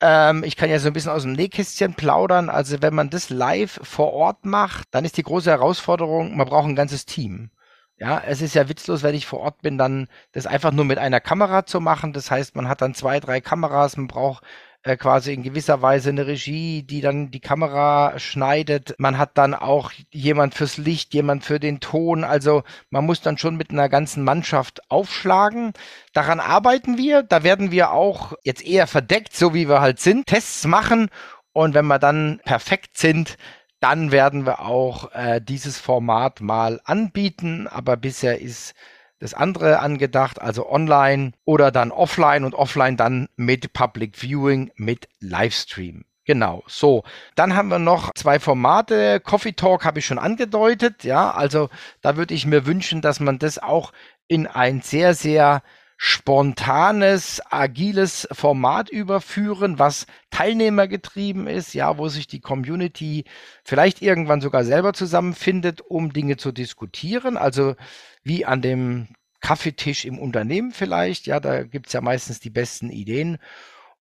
Ähm, 0.00 0.44
ich 0.44 0.56
kann 0.56 0.70
ja 0.70 0.78
so 0.78 0.88
ein 0.88 0.92
bisschen 0.92 1.10
aus 1.10 1.22
dem 1.22 1.32
Nähkästchen 1.32 1.94
plaudern. 1.94 2.50
Also 2.50 2.82
wenn 2.82 2.94
man 2.94 3.10
das 3.10 3.30
live 3.30 3.80
vor 3.82 4.12
Ort 4.12 4.44
macht, 4.44 4.88
dann 4.92 5.04
ist 5.04 5.16
die 5.16 5.22
große 5.22 5.50
Herausforderung, 5.50 6.36
man 6.36 6.46
braucht 6.46 6.68
ein 6.68 6.76
ganzes 6.76 7.06
Team. 7.06 7.50
Ja, 7.98 8.22
es 8.24 8.42
ist 8.42 8.54
ja 8.54 8.68
witzlos, 8.68 9.02
wenn 9.02 9.14
ich 9.14 9.26
vor 9.26 9.40
Ort 9.40 9.62
bin, 9.62 9.76
dann 9.78 10.08
das 10.32 10.46
einfach 10.46 10.70
nur 10.70 10.84
mit 10.84 10.98
einer 10.98 11.20
Kamera 11.20 11.66
zu 11.66 11.80
machen. 11.80 12.12
Das 12.12 12.30
heißt, 12.30 12.54
man 12.54 12.68
hat 12.68 12.80
dann 12.82 12.94
zwei, 12.94 13.18
drei 13.20 13.40
Kameras, 13.40 13.96
man 13.96 14.06
braucht 14.06 14.44
äh, 14.82 14.96
quasi 14.96 15.32
in 15.34 15.42
gewisser 15.42 15.82
Weise 15.82 16.10
eine 16.10 16.26
Regie, 16.26 16.82
die 16.82 17.00
dann 17.00 17.30
die 17.30 17.40
Kamera 17.40 18.18
schneidet. 18.18 18.94
Man 18.98 19.18
hat 19.18 19.36
dann 19.36 19.54
auch 19.54 19.92
jemand 20.10 20.54
fürs 20.54 20.76
Licht, 20.76 21.14
jemand 21.14 21.44
für 21.44 21.58
den 21.58 21.80
Ton. 21.80 22.24
Also 22.24 22.62
man 22.90 23.04
muss 23.04 23.20
dann 23.20 23.38
schon 23.38 23.56
mit 23.56 23.70
einer 23.70 23.88
ganzen 23.88 24.22
Mannschaft 24.24 24.80
aufschlagen. 24.88 25.72
Daran 26.12 26.40
arbeiten 26.40 26.96
wir. 26.96 27.22
Da 27.22 27.42
werden 27.42 27.70
wir 27.70 27.90
auch 27.92 28.34
jetzt 28.44 28.64
eher 28.64 28.86
verdeckt, 28.86 29.34
so 29.34 29.52
wie 29.52 29.68
wir 29.68 29.80
halt 29.80 30.00
sind, 30.00 30.26
Tests 30.26 30.64
machen. 30.64 31.08
Und 31.52 31.74
wenn 31.74 31.86
wir 31.86 31.98
dann 31.98 32.40
perfekt 32.44 32.96
sind, 32.98 33.36
dann 33.80 34.12
werden 34.12 34.46
wir 34.46 34.60
auch 34.60 35.12
äh, 35.12 35.40
dieses 35.40 35.78
Format 35.78 36.40
mal 36.40 36.80
anbieten. 36.84 37.66
Aber 37.66 37.96
bisher 37.96 38.40
ist 38.40 38.74
das 39.18 39.34
andere 39.34 39.80
angedacht, 39.80 40.40
also 40.40 40.70
online 40.70 41.32
oder 41.44 41.70
dann 41.70 41.90
offline 41.90 42.44
und 42.44 42.54
offline 42.54 42.96
dann 42.96 43.28
mit 43.36 43.72
Public 43.72 44.16
Viewing, 44.16 44.70
mit 44.76 45.08
Livestream. 45.20 46.04
Genau, 46.24 46.62
so. 46.66 47.04
Dann 47.36 47.56
haben 47.56 47.70
wir 47.70 47.78
noch 47.78 48.12
zwei 48.14 48.38
Formate. 48.38 49.18
Coffee 49.18 49.54
Talk 49.54 49.86
habe 49.86 49.98
ich 50.00 50.06
schon 50.06 50.18
angedeutet, 50.18 51.02
ja. 51.02 51.30
Also 51.30 51.70
da 52.02 52.18
würde 52.18 52.34
ich 52.34 52.44
mir 52.44 52.66
wünschen, 52.66 53.00
dass 53.00 53.18
man 53.18 53.38
das 53.38 53.58
auch 53.58 53.92
in 54.26 54.46
ein 54.46 54.82
sehr, 54.82 55.14
sehr 55.14 55.62
spontanes, 55.96 57.42
agiles 57.50 58.28
Format 58.30 58.88
überführen, 58.88 59.80
was 59.80 60.06
teilnehmergetrieben 60.30 61.48
ist, 61.48 61.74
ja, 61.74 61.98
wo 61.98 62.08
sich 62.08 62.28
die 62.28 62.40
Community 62.40 63.24
vielleicht 63.64 64.00
irgendwann 64.00 64.40
sogar 64.40 64.64
selber 64.64 64.92
zusammenfindet, 64.92 65.80
um 65.80 66.12
Dinge 66.12 66.36
zu 66.36 66.52
diskutieren. 66.52 67.36
Also 67.36 67.74
wie 68.22 68.44
an 68.44 68.62
dem 68.62 69.08
Kaffeetisch 69.40 70.04
im 70.04 70.18
Unternehmen 70.18 70.72
vielleicht, 70.72 71.26
ja, 71.26 71.40
da 71.40 71.62
gibt's 71.62 71.92
ja 71.92 72.00
meistens 72.00 72.40
die 72.40 72.50
besten 72.50 72.90
Ideen. 72.90 73.38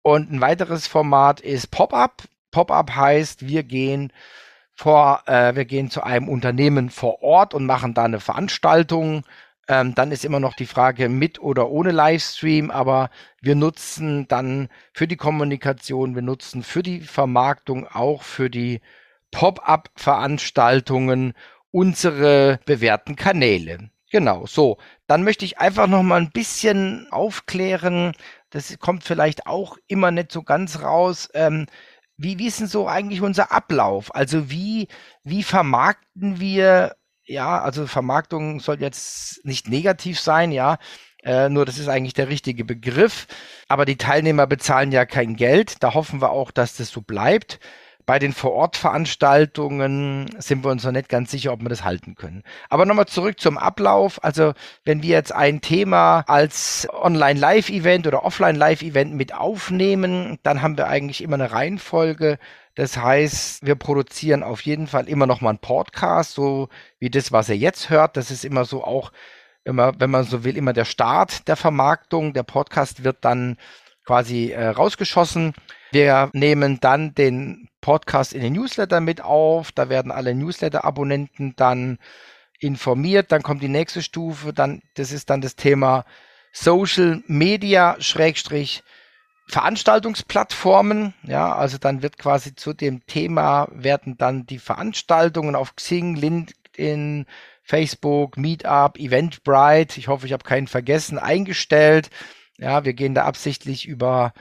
Und 0.01 0.31
ein 0.31 0.41
weiteres 0.41 0.87
Format 0.87 1.41
ist 1.41 1.71
Pop-up. 1.71 2.23
Pop-up 2.51 2.95
heißt, 2.95 3.47
wir 3.47 3.63
gehen 3.63 4.13
vor, 4.73 5.23
äh, 5.27 5.55
wir 5.55 5.65
gehen 5.65 5.89
zu 5.89 6.03
einem 6.03 6.29
Unternehmen 6.29 6.89
vor 6.89 7.23
Ort 7.23 7.53
und 7.53 7.65
machen 7.65 7.93
da 7.93 8.03
eine 8.03 8.19
Veranstaltung 8.19 9.23
ähm, 9.67 9.93
dann 9.95 10.11
ist 10.11 10.25
immer 10.25 10.41
noch 10.41 10.55
die 10.55 10.65
Frage 10.65 11.09
mit 11.09 11.39
oder 11.39 11.69
ohne 11.69 11.91
Livestream, 11.91 12.69
aber 12.69 13.09
wir 13.41 13.55
nutzen 13.55 14.27
dann 14.27 14.67
für 14.93 15.07
die 15.07 15.15
Kommunikation, 15.15 16.15
wir 16.15 16.21
nutzen 16.21 16.63
für 16.63 16.83
die 16.83 16.99
Vermarktung, 17.01 17.87
auch 17.87 18.23
für 18.23 18.49
die 18.49 18.81
Pop-up-Veranstaltungen 19.31 21.33
unsere 21.71 22.59
bewährten 22.65 23.15
Kanäle. 23.15 23.89
Genau, 24.13 24.45
so. 24.45 24.77
Dann 25.07 25.23
möchte 25.23 25.43
ich 25.43 25.57
einfach 25.57 25.87
noch 25.87 26.03
mal 26.03 26.21
ein 26.21 26.29
bisschen 26.29 27.07
aufklären. 27.11 28.13
Das 28.51 28.77
kommt 28.77 29.03
vielleicht 29.03 29.47
auch 29.47 29.77
immer 29.87 30.11
nicht 30.11 30.31
so 30.31 30.43
ganz 30.43 30.83
raus. 30.83 31.29
Ähm, 31.33 31.65
wie, 32.15 32.37
wie 32.37 32.45
ist 32.45 32.59
denn 32.59 32.67
so 32.67 32.87
eigentlich 32.87 33.21
unser 33.23 33.51
Ablauf? 33.51 34.13
Also 34.13 34.51
wie, 34.51 34.87
wie 35.23 35.41
vermarkten 35.41 36.39
wir 36.39 36.95
ja, 37.25 37.59
also 37.61 37.87
Vermarktung 37.87 38.59
soll 38.59 38.81
jetzt 38.81 39.43
nicht 39.45 39.67
negativ 39.69 40.19
sein, 40.19 40.51
ja. 40.51 40.77
Äh, 41.23 41.49
nur 41.49 41.65
das 41.65 41.79
ist 41.79 41.87
eigentlich 41.87 42.13
der 42.13 42.27
richtige 42.29 42.65
Begriff. 42.65 43.25
Aber 43.67 43.85
die 43.85 43.97
Teilnehmer 43.97 44.45
bezahlen 44.45 44.91
ja 44.91 45.05
kein 45.07 45.35
Geld. 45.35 45.81
Da 45.81 45.95
hoffen 45.95 46.21
wir 46.21 46.29
auch, 46.31 46.51
dass 46.51 46.75
das 46.77 46.89
so 46.89 47.01
bleibt. 47.01 47.59
Bei 48.05 48.19
den 48.19 48.33
Vorortveranstaltungen 48.33 50.29
sind 50.37 50.63
wir 50.63 50.71
uns 50.71 50.83
noch 50.83 50.91
nicht 50.91 51.07
ganz 51.07 51.31
sicher, 51.31 51.53
ob 51.53 51.61
wir 51.61 51.69
das 51.69 51.83
halten 51.83 52.15
können. 52.15 52.43
Aber 52.69 52.85
nochmal 52.85 53.05
zurück 53.05 53.39
zum 53.39 53.57
Ablauf. 53.57 54.23
Also 54.23 54.53
wenn 54.83 55.01
wir 55.03 55.09
jetzt 55.09 55.31
ein 55.31 55.61
Thema 55.61 56.25
als 56.27 56.87
Online-Live-Event 56.91 58.05
oder 58.07 58.25
Offline-Live-Event 58.25 59.13
mit 59.13 59.33
aufnehmen, 59.33 60.39
dann 60.43 60.61
haben 60.61 60.77
wir 60.77 60.87
eigentlich 60.87 61.21
immer 61.21 61.35
eine 61.35 61.51
Reihenfolge. 61.51 62.39
Das 62.75 62.97
heißt, 62.97 63.65
wir 63.65 63.75
produzieren 63.75 64.43
auf 64.43 64.61
jeden 64.61 64.87
Fall 64.87 65.07
immer 65.07 65.27
noch 65.27 65.41
mal 65.41 65.51
einen 65.51 65.59
Podcast, 65.59 66.33
so 66.33 66.69
wie 66.99 67.09
das, 67.09 67.31
was 67.31 67.49
ihr 67.49 67.57
jetzt 67.57 67.89
hört. 67.89 68.17
Das 68.17 68.31
ist 68.31 68.43
immer 68.43 68.65
so 68.65 68.83
auch, 68.83 69.11
man, 69.65 69.99
wenn 69.99 70.09
man 70.09 70.23
so 70.23 70.43
will, 70.43 70.57
immer 70.57 70.73
der 70.73 70.85
Start 70.85 71.47
der 71.47 71.55
Vermarktung. 71.55 72.33
Der 72.33 72.43
Podcast 72.43 73.03
wird 73.03 73.17
dann 73.21 73.57
quasi 74.05 74.51
äh, 74.51 74.67
rausgeschossen. 74.67 75.53
Wir 75.91 76.29
nehmen 76.33 76.79
dann 76.81 77.13
den 77.13 77.69
Podcast 77.83 78.33
in 78.33 78.41
den 78.41 78.53
Newsletter 78.53 79.01
mit 79.01 79.21
auf. 79.21 79.71
Da 79.71 79.89
werden 79.89 80.11
alle 80.11 80.33
Newsletter-Abonnenten 80.33 81.55
dann 81.55 81.99
informiert. 82.59 83.31
Dann 83.31 83.43
kommt 83.43 83.61
die 83.61 83.67
nächste 83.67 84.01
Stufe. 84.01 84.53
Dann, 84.53 84.81
das 84.95 85.11
ist 85.11 85.29
dann 85.29 85.41
das 85.41 85.55
Thema 85.55 86.05
Social 86.53 87.21
Media 87.27 87.97
Schrägstrich 87.99 88.83
Veranstaltungsplattformen, 89.47 91.13
ja, 91.23 91.53
also 91.53 91.77
dann 91.77 92.01
wird 92.01 92.17
quasi 92.17 92.55
zu 92.55 92.73
dem 92.73 93.05
Thema 93.05 93.67
werden 93.71 94.17
dann 94.17 94.45
die 94.45 94.57
Veranstaltungen 94.57 95.55
auf 95.55 95.75
Xing, 95.75 96.15
LinkedIn, 96.15 97.25
Facebook, 97.61 98.37
Meetup, 98.37 98.97
Eventbrite, 98.97 99.99
ich 99.99 100.07
hoffe, 100.07 100.25
ich 100.25 100.33
habe 100.33 100.45
keinen 100.45 100.67
vergessen, 100.67 101.19
eingestellt. 101.19 102.09
Ja, 102.57 102.85
wir 102.85 102.93
gehen 102.93 103.15
da 103.15 103.25
absichtlich 103.25 103.85
über 103.85 104.33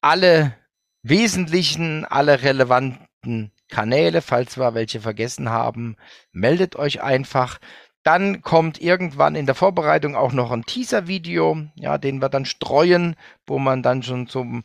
alle 0.00 0.54
wesentlichen, 1.02 2.04
alle 2.04 2.42
relevanten 2.42 3.52
Kanäle. 3.68 4.22
Falls 4.22 4.58
wir 4.58 4.74
welche 4.74 5.00
vergessen 5.00 5.50
haben, 5.50 5.96
meldet 6.32 6.76
euch 6.76 7.02
einfach. 7.02 7.58
Dann 8.02 8.42
kommt 8.42 8.80
irgendwann 8.80 9.36
in 9.36 9.46
der 9.46 9.54
Vorbereitung 9.54 10.16
auch 10.16 10.32
noch 10.32 10.50
ein 10.50 10.64
Teaser-Video, 10.64 11.68
ja, 11.76 11.98
den 11.98 12.20
wir 12.20 12.28
dann 12.28 12.44
streuen, 12.44 13.16
wo 13.46 13.58
man 13.58 13.82
dann 13.82 14.02
schon 14.02 14.26
zum 14.26 14.64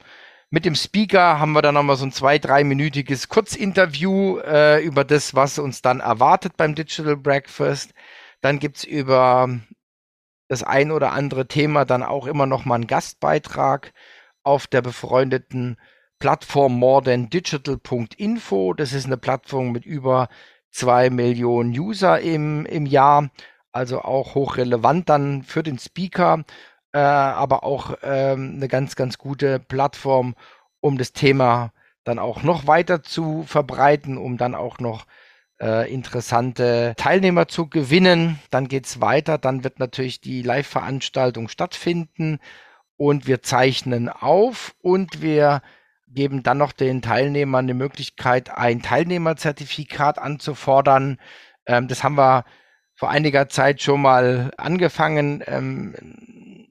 mit 0.50 0.63
dem 0.63 0.75
Speaker 0.75 1.39
haben 1.39 1.51
wir 1.51 1.62
dann 1.62 1.74
nochmal 1.74 1.98
so 1.98 2.06
ein 2.06 2.13
zwei, 2.13 2.38
dreiminütiges 2.39 3.27
Kurzinterview 3.27 4.39
äh, 4.39 4.82
über 4.82 5.03
das, 5.03 5.36
was 5.36 5.60
uns 5.60 5.82
dann 5.82 6.00
erwartet 6.00 6.56
beim 6.56 6.74
Digital 6.74 7.17
Breakfast. 7.17 7.94
Dann 8.41 8.60
gibt's 8.60 8.86
über 8.86 9.60
das 10.48 10.63
ein 10.63 10.91
oder 10.91 11.12
andere 11.12 11.48
Thema 11.48 11.84
dann 11.84 12.03
auch 12.03 12.27
immer 12.27 12.46
noch 12.46 12.63
mal 12.63 12.75
einen 12.75 12.88
Gastbeitrag 12.88 13.94
auf 14.44 14.67
der 14.67 14.82
befreundeten 14.82 15.77
Plattform 16.19 16.79
morethandigital.info. 16.79 18.74
Das 18.74 18.93
ist 18.93 19.05
eine 19.05 19.17
Plattform 19.17 19.71
mit 19.71 19.86
über 19.86 20.29
zwei 20.71 21.09
Millionen 21.09 21.71
User 21.77 22.19
im, 22.19 22.65
im 22.65 22.86
Jahr, 22.86 23.29
also 23.71 24.01
auch 24.01 24.36
hochrelevant 24.36 25.09
dann 25.09 25.43
für 25.43 25.63
den 25.63 25.79
Speaker, 25.79 26.43
äh, 26.93 27.00
aber 27.00 27.63
auch 27.63 27.97
ähm, 28.03 28.53
eine 28.55 28.67
ganz, 28.67 28.95
ganz 28.95 29.17
gute 29.17 29.59
Plattform, 29.59 30.36
um 30.79 30.97
das 30.97 31.13
Thema 31.13 31.71
dann 32.03 32.19
auch 32.19 32.43
noch 32.43 32.67
weiter 32.67 33.03
zu 33.03 33.43
verbreiten, 33.43 34.17
um 34.17 34.38
dann 34.38 34.55
auch 34.55 34.79
noch 34.79 35.05
äh, 35.59 35.91
interessante 35.91 36.93
Teilnehmer 36.97 37.47
zu 37.47 37.67
gewinnen. 37.67 38.39
Dann 38.51 38.67
geht's 38.67 39.01
weiter, 39.01 39.38
dann 39.38 39.63
wird 39.63 39.79
natürlich 39.79 40.21
die 40.21 40.41
Live-Veranstaltung 40.41 41.50
stattfinden 41.50 42.39
und 42.95 43.27
wir 43.27 43.41
zeichnen 43.41 44.09
auf 44.09 44.75
und 44.81 45.21
wir 45.21 45.62
geben 46.07 46.43
dann 46.43 46.57
noch 46.57 46.71
den 46.71 47.01
Teilnehmern 47.01 47.67
die 47.67 47.73
Möglichkeit, 47.73 48.49
ein 48.49 48.81
Teilnehmerzertifikat 48.81 50.19
anzufordern. 50.19 51.19
Ähm, 51.65 51.87
das 51.87 52.03
haben 52.03 52.15
wir 52.15 52.45
vor 52.95 53.09
einiger 53.09 53.47
Zeit 53.49 53.81
schon 53.81 54.01
mal 54.01 54.51
angefangen. 54.57 55.43
Ähm, 55.45 55.95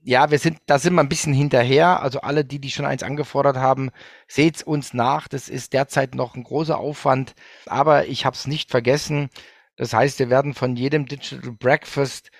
ja, 0.03 0.31
wir 0.31 0.39
sind, 0.39 0.59
da 0.67 0.79
sind 0.79 0.95
wir 0.95 1.03
ein 1.03 1.09
bisschen 1.09 1.35
hinterher. 1.35 2.03
Also 2.03 2.21
alle, 2.21 2.45
die, 2.45 2.61
die 2.61 2.71
schon 2.71 2.87
eins 2.87 3.03
angefordert 3.03 3.57
haben, 3.57 3.91
seht's 4.29 4.63
uns 4.63 4.95
nach. 4.95 5.29
Das 5.29 5.49
ist 5.49 5.73
derzeit 5.73 6.15
noch 6.15 6.35
ein 6.35 6.45
großer 6.45 6.79
Aufwand, 6.79 7.35
aber 7.67 8.07
ich 8.07 8.25
habe 8.25 8.35
es 8.35 8.47
nicht 8.47 8.71
vergessen. 8.71 9.31
Das 9.77 9.93
heißt, 9.93 10.19
wir 10.19 10.31
werden 10.31 10.55
von 10.55 10.77
jedem 10.77 11.07
Digital 11.07 11.53
Breakfast 11.53 12.31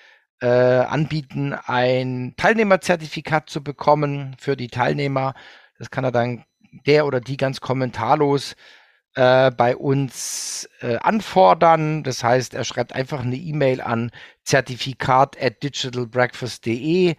äh, 0.41 0.47
anbieten, 0.47 1.53
ein 1.53 2.33
Teilnehmerzertifikat 2.37 3.49
zu 3.49 3.63
bekommen 3.63 4.35
für 4.39 4.55
die 4.55 4.67
Teilnehmer. 4.67 5.33
Das 5.77 5.91
kann 5.91 6.03
er 6.03 6.11
dann 6.11 6.43
der 6.85 7.05
oder 7.05 7.21
die 7.21 7.37
ganz 7.37 7.61
kommentarlos 7.61 8.55
äh, 9.15 9.51
bei 9.51 9.75
uns 9.75 10.69
äh, 10.81 10.97
anfordern. 10.97 12.03
Das 12.03 12.23
heißt, 12.23 12.53
er 12.53 12.63
schreibt 12.63 12.93
einfach 12.93 13.21
eine 13.21 13.35
E-Mail 13.35 13.81
an 13.81 14.11
zertifikat 14.43 15.41
at 15.41 15.63
digitalbreakfast.de. 15.63 17.15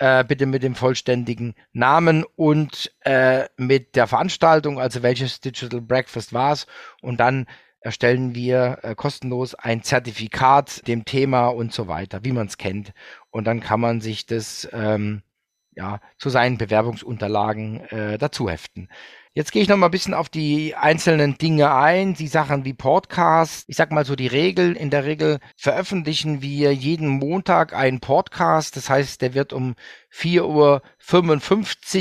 äh, 0.00 0.24
bitte 0.24 0.46
mit 0.46 0.62
dem 0.62 0.74
vollständigen 0.74 1.54
Namen 1.72 2.24
und 2.36 2.92
äh, 3.00 3.46
mit 3.56 3.96
der 3.96 4.06
Veranstaltung, 4.06 4.78
also 4.78 5.02
welches 5.02 5.40
Digital 5.40 5.80
Breakfast 5.80 6.32
war 6.32 6.52
es. 6.52 6.66
Und 7.00 7.18
dann 7.18 7.46
erstellen 7.80 8.34
wir 8.34 8.78
äh, 8.82 8.94
kostenlos 8.94 9.54
ein 9.54 9.82
Zertifikat 9.82 10.86
dem 10.86 11.04
Thema 11.04 11.48
und 11.48 11.72
so 11.72 11.88
weiter, 11.88 12.24
wie 12.24 12.32
man 12.32 12.46
es 12.46 12.58
kennt. 12.58 12.92
Und 13.30 13.44
dann 13.44 13.60
kann 13.60 13.80
man 13.80 14.00
sich 14.00 14.26
das 14.26 14.68
ähm, 14.72 15.22
ja, 15.78 16.00
zu 16.18 16.28
seinen 16.28 16.58
Bewerbungsunterlagen 16.58 17.80
äh, 17.90 18.18
dazu 18.18 18.50
heften. 18.50 18.88
Jetzt 19.32 19.52
gehe 19.52 19.62
ich 19.62 19.68
noch 19.68 19.76
mal 19.76 19.86
ein 19.86 19.92
bisschen 19.92 20.14
auf 20.14 20.28
die 20.28 20.74
einzelnen 20.74 21.38
Dinge 21.38 21.72
ein, 21.72 22.14
die 22.14 22.26
Sachen 22.26 22.64
wie 22.64 22.74
Podcast. 22.74 23.64
Ich 23.68 23.76
sag 23.76 23.92
mal 23.92 24.04
so 24.04 24.16
die 24.16 24.26
Regeln. 24.26 24.74
In 24.74 24.90
der 24.90 25.04
Regel 25.04 25.38
veröffentlichen 25.56 26.42
wir 26.42 26.74
jeden 26.74 27.06
Montag 27.06 27.74
einen 27.74 28.00
Podcast. 28.00 28.76
Das 28.76 28.90
heißt, 28.90 29.22
der 29.22 29.34
wird 29.34 29.52
um 29.52 29.76
4.55 30.12 30.42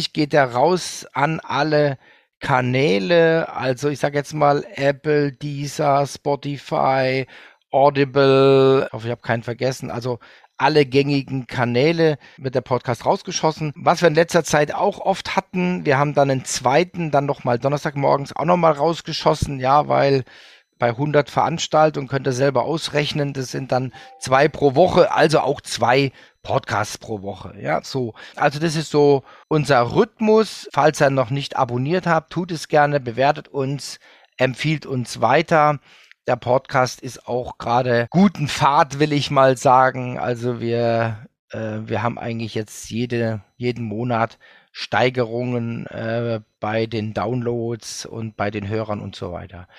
Uhr 0.07 0.13
geht 0.13 0.33
der 0.33 0.53
raus 0.53 1.05
an 1.13 1.39
alle 1.39 1.99
Kanäle. 2.39 3.53
Also 3.53 3.89
ich 3.89 3.99
sage 3.99 4.17
jetzt 4.17 4.33
mal 4.33 4.65
Apple, 4.73 5.33
Deezer, 5.33 6.07
Spotify, 6.07 7.27
Audible. 7.69 8.85
Ich 8.87 8.93
hoffe, 8.93 9.07
ich 9.07 9.11
habe 9.11 9.21
keinen 9.21 9.43
vergessen. 9.43 9.91
Also 9.91 10.17
alle 10.57 10.85
gängigen 10.85 11.47
Kanäle 11.47 12.17
wird 12.37 12.55
der 12.55 12.61
Podcast 12.61 13.05
rausgeschossen. 13.05 13.73
Was 13.75 14.01
wir 14.01 14.07
in 14.07 14.15
letzter 14.15 14.43
Zeit 14.43 14.73
auch 14.73 14.99
oft 14.99 15.35
hatten, 15.35 15.85
wir 15.85 15.97
haben 15.97 16.13
dann 16.13 16.31
einen 16.31 16.45
zweiten, 16.45 17.11
dann 17.11 17.25
nochmal 17.25 17.59
Donnerstagmorgens 17.59 18.35
auch 18.35 18.45
nochmal 18.45 18.73
rausgeschossen, 18.73 19.59
ja, 19.59 19.87
weil 19.87 20.23
bei 20.79 20.89
100 20.89 21.29
Veranstaltungen 21.29 22.07
könnt 22.07 22.27
ihr 22.27 22.33
selber 22.33 22.63
ausrechnen, 22.63 23.33
das 23.33 23.51
sind 23.51 23.71
dann 23.71 23.93
zwei 24.19 24.47
pro 24.47 24.75
Woche, 24.75 25.11
also 25.11 25.39
auch 25.39 25.61
zwei 25.61 26.11
Podcasts 26.43 26.97
pro 26.97 27.21
Woche. 27.21 27.55
Ja, 27.59 27.81
so. 27.83 28.13
Also 28.35 28.59
das 28.59 28.75
ist 28.75 28.91
so 28.91 29.23
unser 29.47 29.95
Rhythmus. 29.95 30.69
Falls 30.71 31.01
ihr 31.01 31.09
noch 31.09 31.29
nicht 31.29 31.57
abonniert 31.57 32.07
habt, 32.07 32.31
tut 32.31 32.51
es 32.51 32.67
gerne, 32.67 32.99
bewertet 32.99 33.47
uns, 33.47 33.99
empfiehlt 34.37 34.85
uns 34.85 35.19
weiter. 35.19 35.79
Der 36.27 36.35
Podcast 36.35 36.99
ist 36.99 37.25
auch 37.25 37.57
gerade 37.57 38.07
guten 38.09 38.49
Fahrt, 38.49 38.99
will 38.99 39.13
ich 39.13 39.31
mal 39.31 39.55
sagen. 39.55 40.19
Also 40.19 40.59
wir, 40.59 41.25
äh, 41.51 41.79
wir 41.85 42.03
haben 42.03 42.19
eigentlich 42.19 42.53
jetzt 42.53 42.89
jede, 42.89 43.41
jeden 43.55 43.85
Monat 43.85 44.37
Steigerungen 44.73 45.87
äh, 45.87 46.41
bei 46.59 46.85
den 46.85 47.13
Downloads 47.13 48.05
und 48.05 48.35
bei 48.35 48.51
den 48.51 48.67
Hörern 48.67 48.99
und 48.99 49.15
so 49.15 49.31
weiter. 49.31 49.69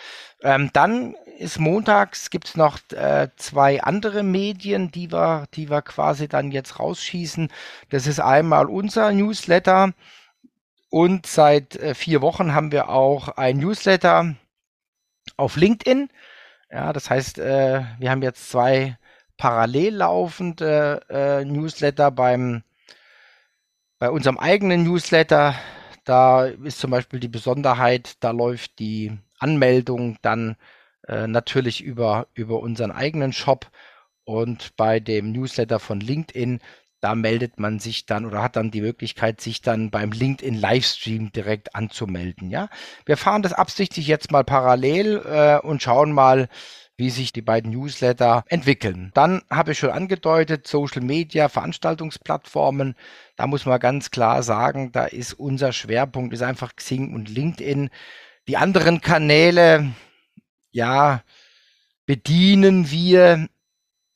Ähm, 0.43 0.71
dann 0.73 1.15
ist 1.39 1.61
montags 1.61 2.31
gibt 2.31 2.49
es 2.49 2.57
noch 2.57 2.79
äh, 2.93 3.29
zwei 3.37 3.83
andere 3.83 4.23
Medien, 4.23 4.91
die 4.91 5.13
wir, 5.13 5.49
die 5.53 5.69
wir 5.69 5.83
quasi 5.83 6.29
dann 6.29 6.51
jetzt 6.51 6.81
rausschießen. 6.81 7.53
Das 7.91 8.07
ist 8.07 8.21
einmal 8.21 8.71
unser 8.71 9.13
Newsletter 9.13 9.93
und 10.89 11.27
seit 11.27 11.77
äh, 11.77 11.95
vier 11.95 12.23
Wochen 12.23 12.55
haben 12.55 12.73
wir 12.73 12.89
auch 12.89 13.29
ein 13.29 13.59
Newsletter 13.59 14.35
auf 15.37 15.57
LinkedIn. 15.57 16.09
Ja, 16.71 16.93
das 16.93 17.09
heißt, 17.11 17.39
äh, 17.39 17.85
wir 17.99 18.11
haben 18.11 18.23
jetzt 18.23 18.51
zwei 18.51 18.99
parallel 19.37 19.95
laufende 19.97 21.01
äh, 21.09 21.45
Newsletter 21.45 22.11
beim 22.11 22.63
bei 23.99 24.11
unserem 24.11 24.39
eigenen 24.39 24.85
Newsletter. 24.85 25.55
Da 26.05 26.47
ist 26.47 26.79
zum 26.79 26.91
Beispiel 26.91 27.21
die 27.21 27.29
Besonderheit, 27.29 28.17
da 28.21 28.31
läuft 28.31 28.79
die 28.79 29.19
Anmeldung 29.39 30.19
dann 30.23 30.57
äh, 31.07 31.27
natürlich 31.27 31.83
über, 31.83 32.29
über 32.35 32.61
unseren 32.61 32.91
eigenen 32.93 33.33
Shop 33.33 33.71
und 34.25 34.77
bei 34.77 35.01
dem 35.01 35.33
Newsletter 35.33 35.79
von 35.81 36.01
LinkedIn 36.01 36.61
da 37.01 37.15
meldet 37.15 37.61
man 37.61 37.79
sich 37.79 38.07
dann 38.07 38.27
oder 38.27 38.43
hat 38.43 38.57
dann 38.57 38.71
die 38.71 38.81
Möglichkeit, 38.81 39.41
sich 39.41 39.63
dann 39.63 39.91
beim 39.91 40.11
LinkedIn 40.13 40.55
Livestream 40.55 41.33
direkt 41.33 41.75
anzumelden. 41.75 42.51
Ja, 42.51 42.69
wir 43.07 43.17
fahren 43.17 43.43
das 43.43 43.53
absichtlich 43.53 44.07
jetzt 44.07 44.33
mal 44.33 44.45
parallel 44.45 45.23
äh, 45.25 45.67
und 45.67 45.83
schauen 45.83 46.13
mal, 46.13 46.49
wie 46.99 47.11
sich 47.11 47.33
die 47.33 47.43
beiden 47.43 47.71
Newsletter 47.71 48.45
entwickeln. 48.49 49.13
Dann 49.15 49.43
habe 49.49 49.73
ich 49.73 49.79
schon 49.79 49.91
angedeutet, 49.91 50.67
Social 50.67 51.01
Media, 51.01 51.49
Veranstaltungsplattformen. 51.49 52.97
Da 53.37 53.47
muss 53.47 53.67
man 53.67 53.79
ganz 53.79 54.11
klar 54.11 54.43
sagen, 54.43 54.91
da 54.91 55.05
ist 55.05 55.35
unser 55.35 55.73
Schwerpunkt 55.73 56.35
ist 56.35 56.43
einfach 56.43 56.75
Xing 56.75 57.15
und 57.15 57.29
LinkedIn. 57.29 57.91
Die 58.49 58.57
anderen 58.57 59.01
Kanäle, 59.01 59.93
ja, 60.73 61.23
bedienen 62.05 62.91
wir 62.91 63.49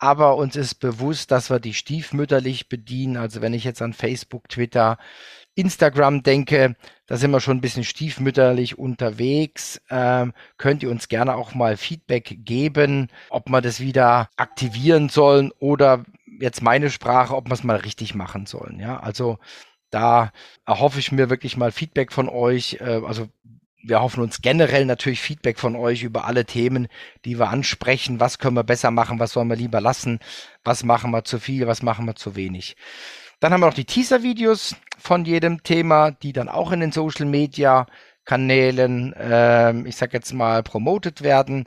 aber 0.03 0.37
uns 0.37 0.57
ist 0.57 0.81
bewusst, 0.81 1.31
dass 1.31 1.49
wir 1.49 1.61
die 1.61 1.75
stiefmütterlich 1.75 2.69
bedienen. 2.69 3.17
Also 3.17 3.41
wenn 3.41 3.55
ich 3.55 3.63
jetzt 3.63 3.81
an 3.81 3.93
Facebook, 3.93 4.49
Twitter, 4.49 4.99
Instagram 5.55 6.25
denke, 6.25 6.75
da 7.07 7.17
sind 7.17 7.31
wir 7.31 7.39
schon 7.39 7.59
ein 7.59 7.61
bisschen 7.61 7.85
stiefmütterlich 7.85 8.77
unterwegs. 8.77 9.81
Ähm, 9.91 10.33
könnt 10.57 10.83
ihr 10.83 10.91
uns 10.91 11.07
gerne 11.07 11.37
auch 11.37 11.55
mal 11.55 11.77
Feedback 11.77 12.39
geben, 12.41 13.11
ob 13.31 13.49
wir 13.49 13.61
das 13.61 13.79
wieder 13.79 14.29
aktivieren 14.37 15.09
sollen 15.09 15.53
oder 15.61 16.03
jetzt 16.41 16.63
meine 16.63 16.91
Sprache, 16.91 17.37
ob 17.37 17.49
wir 17.49 17.55
es 17.55 17.63
mal 17.63 17.77
richtig 17.77 18.17
machen 18.17 18.47
sollen. 18.47 18.81
Ja, 18.81 18.99
also 18.99 19.39
da 19.91 20.33
erhoffe 20.67 20.99
ich 20.99 21.13
mir 21.13 21.31
wirklich 21.31 21.57
mal 21.57 21.71
Feedback 21.71 22.11
von 22.11 22.29
euch. 22.29 22.79
Äh, 22.81 23.03
also 23.07 23.29
wir 23.83 24.01
hoffen 24.01 24.23
uns 24.23 24.41
generell 24.43 24.85
natürlich 24.85 25.21
Feedback 25.21 25.59
von 25.59 25.77
euch 25.77 26.03
über 26.03 26.25
alle 26.25 26.45
Themen, 26.45 26.89
die 27.25 27.39
wir 27.39 27.49
ansprechen. 27.49 28.21
Was 28.21 28.39
können 28.39 28.57
wir 28.57 28.65
besser 28.65 28.91
machen? 28.91 29.19
Was 29.19 29.33
sollen 29.33 29.49
wir 29.49 29.57
lieber 29.57 29.81
lassen? 29.81 30.21
Was 30.65 30.85
machen 30.85 31.11
wir 31.11 31.25
zu 31.25 31.39
viel? 31.39 31.67
Was 31.67 31.83
machen 31.83 32.07
wir 32.07 32.15
zu 32.15 32.37
wenig? 32.37 32.77
Dann 33.41 33.53
haben 33.53 33.61
wir 33.61 33.67
noch 33.67 33.75
die 33.75 33.85
Teaser-Videos 33.85 34.77
von 34.99 35.25
jedem 35.25 35.65
Thema, 35.65 36.13
die 36.13 36.33
dann 36.33 36.49
auch 36.49 36.71
in 36.71 36.81
den 36.81 36.93
Social 36.93 37.27
Media 37.27 37.87
Kanälen, 38.25 39.13
äh, 39.15 39.73
ich 39.83 39.97
sag 39.97 40.13
jetzt 40.13 40.33
mal, 40.33 40.63
promoted 40.63 41.23
werden. 41.23 41.65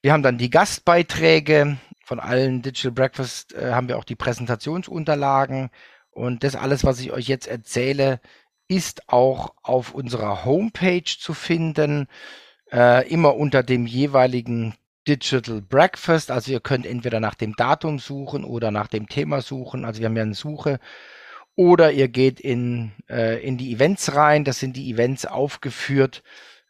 Wir 0.00 0.14
haben 0.14 0.22
dann 0.22 0.38
die 0.38 0.48
Gastbeiträge 0.48 1.76
von 2.04 2.20
allen 2.20 2.62
Digital 2.62 2.92
Breakfast, 2.92 3.54
äh, 3.54 3.72
haben 3.72 3.88
wir 3.88 3.98
auch 3.98 4.04
die 4.04 4.16
Präsentationsunterlagen. 4.16 5.70
Und 6.10 6.42
das 6.42 6.56
alles, 6.56 6.84
was 6.84 7.00
ich 7.00 7.12
euch 7.12 7.26
jetzt 7.26 7.48
erzähle, 7.48 8.20
ist 8.68 9.08
auch 9.08 9.54
auf 9.62 9.94
unserer 9.94 10.44
Homepage 10.44 11.04
zu 11.04 11.34
finden, 11.34 12.08
äh, 12.72 13.08
immer 13.08 13.36
unter 13.36 13.62
dem 13.62 13.86
jeweiligen 13.86 14.74
Digital 15.06 15.60
Breakfast. 15.60 16.30
Also 16.30 16.52
ihr 16.52 16.60
könnt 16.60 16.86
entweder 16.86 17.20
nach 17.20 17.34
dem 17.34 17.54
Datum 17.56 17.98
suchen 17.98 18.44
oder 18.44 18.70
nach 18.70 18.88
dem 18.88 19.08
Thema 19.08 19.42
suchen. 19.42 19.84
Also 19.84 20.00
wir 20.00 20.06
haben 20.06 20.16
ja 20.16 20.22
eine 20.22 20.34
Suche. 20.34 20.80
Oder 21.56 21.92
ihr 21.92 22.08
geht 22.08 22.40
in, 22.40 22.92
äh, 23.08 23.40
in 23.46 23.58
die 23.58 23.72
Events 23.72 24.14
rein. 24.14 24.44
Das 24.44 24.58
sind 24.58 24.76
die 24.76 24.90
Events 24.90 25.26
aufgeführt 25.26 26.22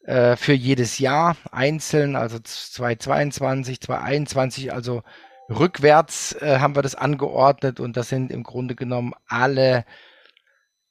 äh, 0.05 0.37
für 0.37 0.53
jedes 0.53 0.99
Jahr 0.99 1.37
einzeln, 1.51 2.17
also 2.17 2.39
2022, 2.39 3.81
2021, 3.81 4.73
also 4.73 5.03
rückwärts 5.49 6.35
äh, 6.41 6.59
haben 6.59 6.77
wir 6.77 6.83
das 6.83 6.95
angeordnet 6.95 7.81
und 7.81 7.97
das 7.97 8.11
sind 8.11 8.31
im 8.31 8.43
Grunde 8.43 8.75
genommen 8.75 9.15
alle 9.27 9.85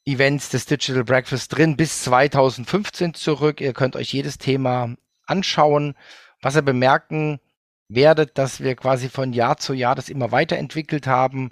Events 0.06 0.50
des 0.50 0.66
Digital 0.66 1.04
Breakfast 1.04 1.56
drin 1.56 1.78
bis 1.78 2.04
2015 2.04 3.14
zurück. 3.14 3.62
Ihr 3.62 3.74
könnt 3.74 3.96
euch 3.96 4.12
jedes 4.14 4.38
Thema 4.38 4.96
anschauen. 5.26 5.96
Was 6.42 6.56
ihr 6.56 6.62
bemerken 6.62 7.40
werdet, 7.88 8.38
dass 8.38 8.62
wir 8.62 8.76
quasi 8.76 9.08
von 9.10 9.34
Jahr 9.34 9.58
zu 9.58 9.74
Jahr 9.74 9.96
das 9.96 10.10
immer 10.10 10.32
weiterentwickelt 10.32 11.08
haben, 11.08 11.52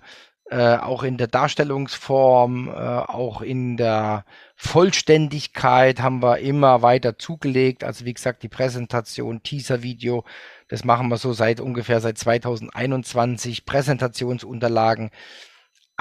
äh, 0.50 0.76
auch 0.76 1.04
in 1.04 1.18
der 1.18 1.28
Darstellungsform, 1.28 2.68
äh, 2.68 2.72
auch 2.72 3.42
in 3.42 3.78
der 3.78 4.26
Vollständigkeit 4.58 6.02
haben 6.02 6.22
wir 6.22 6.40
immer 6.40 6.82
weiter 6.82 7.18
zugelegt. 7.18 7.86
Also 7.86 8.04
wie 8.04 8.14
gesagt, 8.14 8.44
die 8.44 8.50
Präsentation, 8.50 9.44
Teaser-Video, 9.44 10.26
das 10.68 10.84
machen 10.84 11.08
wir 11.08 11.16
so 11.18 11.32
seit 11.32 11.62
ungefähr 11.62 12.02
seit 12.02 12.18
2021. 12.18 13.66
Präsentationsunterlagen 13.66 15.12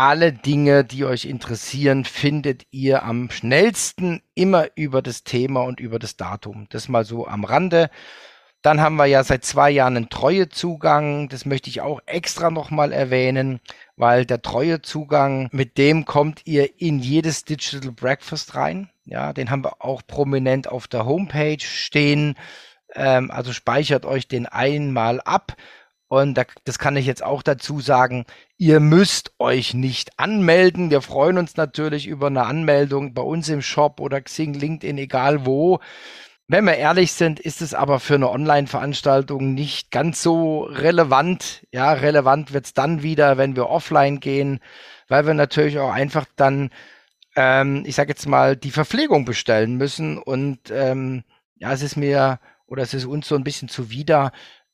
alle 0.01 0.33
Dinge, 0.33 0.83
die 0.83 1.05
euch 1.05 1.27
interessieren, 1.27 2.07
findet 2.07 2.63
ihr 2.71 3.03
am 3.03 3.31
schnellsten 3.31 4.23
immer 4.35 4.69
über 4.75 5.03
das 5.03 5.25
Thema 5.25 5.61
und 5.65 5.79
über 5.79 5.99
das 5.99 6.17
Datum. 6.17 6.67
Das 6.71 6.89
mal 6.89 7.05
so 7.05 7.27
am 7.27 7.45
Rande. 7.45 7.91
Dann 8.63 8.81
haben 8.81 8.97
wir 8.97 9.05
ja 9.05 9.23
seit 9.25 9.45
zwei 9.45 9.71
Jahren 9.71 9.99
einen 9.99 10.09
Treuezugang. 10.09 11.29
Das 11.29 11.45
möchte 11.45 11.69
ich 11.69 11.83
auch 11.83 12.01
extra 12.07 12.51
nochmal 12.51 12.93
erwähnen, 12.93 13.61
weil 13.97 14.25
der 14.25 14.41
Treuezugang, 14.41 15.51
mit 15.53 15.77
dem 15.77 16.07
kommt 16.07 16.47
ihr 16.47 16.81
in 16.81 16.99
jedes 16.99 17.45
Digital 17.45 17.93
Breakfast 17.93 18.55
rein. 18.55 18.89
Ja, 19.05 19.35
den 19.35 19.51
haben 19.51 19.65
wir 19.65 19.85
auch 19.85 20.01
prominent 20.07 20.67
auf 20.67 20.89
der 20.89 21.05
Homepage 21.05 21.61
stehen. 21.61 22.37
Ähm, 22.95 23.31
also 23.31 23.53
speichert 23.53 24.07
euch 24.07 24.29
den 24.29 24.47
einmal 24.47 25.21
ab. 25.21 25.57
Und 26.11 26.45
das 26.65 26.81
kann 26.81 26.97
ich 26.97 27.07
jetzt 27.07 27.23
auch 27.23 27.41
dazu 27.41 27.79
sagen. 27.79 28.25
Ihr 28.57 28.81
müsst 28.81 29.31
euch 29.39 29.75
nicht 29.75 30.19
anmelden. 30.19 30.91
Wir 30.91 31.03
freuen 31.03 31.39
uns 31.39 31.57
natürlich 31.57 32.09
über 32.09 32.27
eine 32.27 32.47
Anmeldung 32.47 33.15
bei 33.15 33.23
uns 33.23 33.49
im 33.49 33.63
Shop 33.63 34.01
oder 34.01 34.21
Xing, 34.21 34.55
LinkedIn, 34.55 34.99
egal 34.99 35.47
wo. 35.47 35.79
Wenn 36.49 36.65
wir 36.65 36.75
ehrlich 36.75 37.13
sind, 37.13 37.39
ist 37.39 37.63
es 37.63 37.75
aber 37.75 38.01
für 38.01 38.17
eine 38.17 38.29
Online-Veranstaltung 38.29 39.55
nicht 39.55 39.93
ganz 39.93 40.21
so 40.21 40.63
relevant. 40.65 41.65
Ja, 41.71 41.93
relevant 41.93 42.53
wird's 42.53 42.75
dann 42.75 43.05
wieder, 43.05 43.39
wenn 43.39 43.55
wir 43.55 43.69
offline 43.69 44.19
gehen, 44.19 44.59
weil 45.07 45.29
wir 45.29 45.35
natürlich 45.35 45.79
auch 45.79 45.93
einfach 45.93 46.27
dann, 46.35 46.71
ähm, 47.37 47.85
ich 47.87 47.95
sage 47.95 48.09
jetzt 48.09 48.27
mal, 48.27 48.57
die 48.57 48.73
Verpflegung 48.73 49.25
bestellen 49.25 49.77
müssen. 49.77 50.19
Und 50.19 50.73
ähm, 50.73 51.23
ja, 51.55 51.73
es 51.73 51.83
ist 51.83 51.95
mir 51.95 52.41
oder 52.67 52.83
es 52.83 52.95
ist 52.95 53.05
uns 53.05 53.29
so 53.29 53.37
ein 53.37 53.45
bisschen 53.45 53.69
zuwider, 53.69 54.33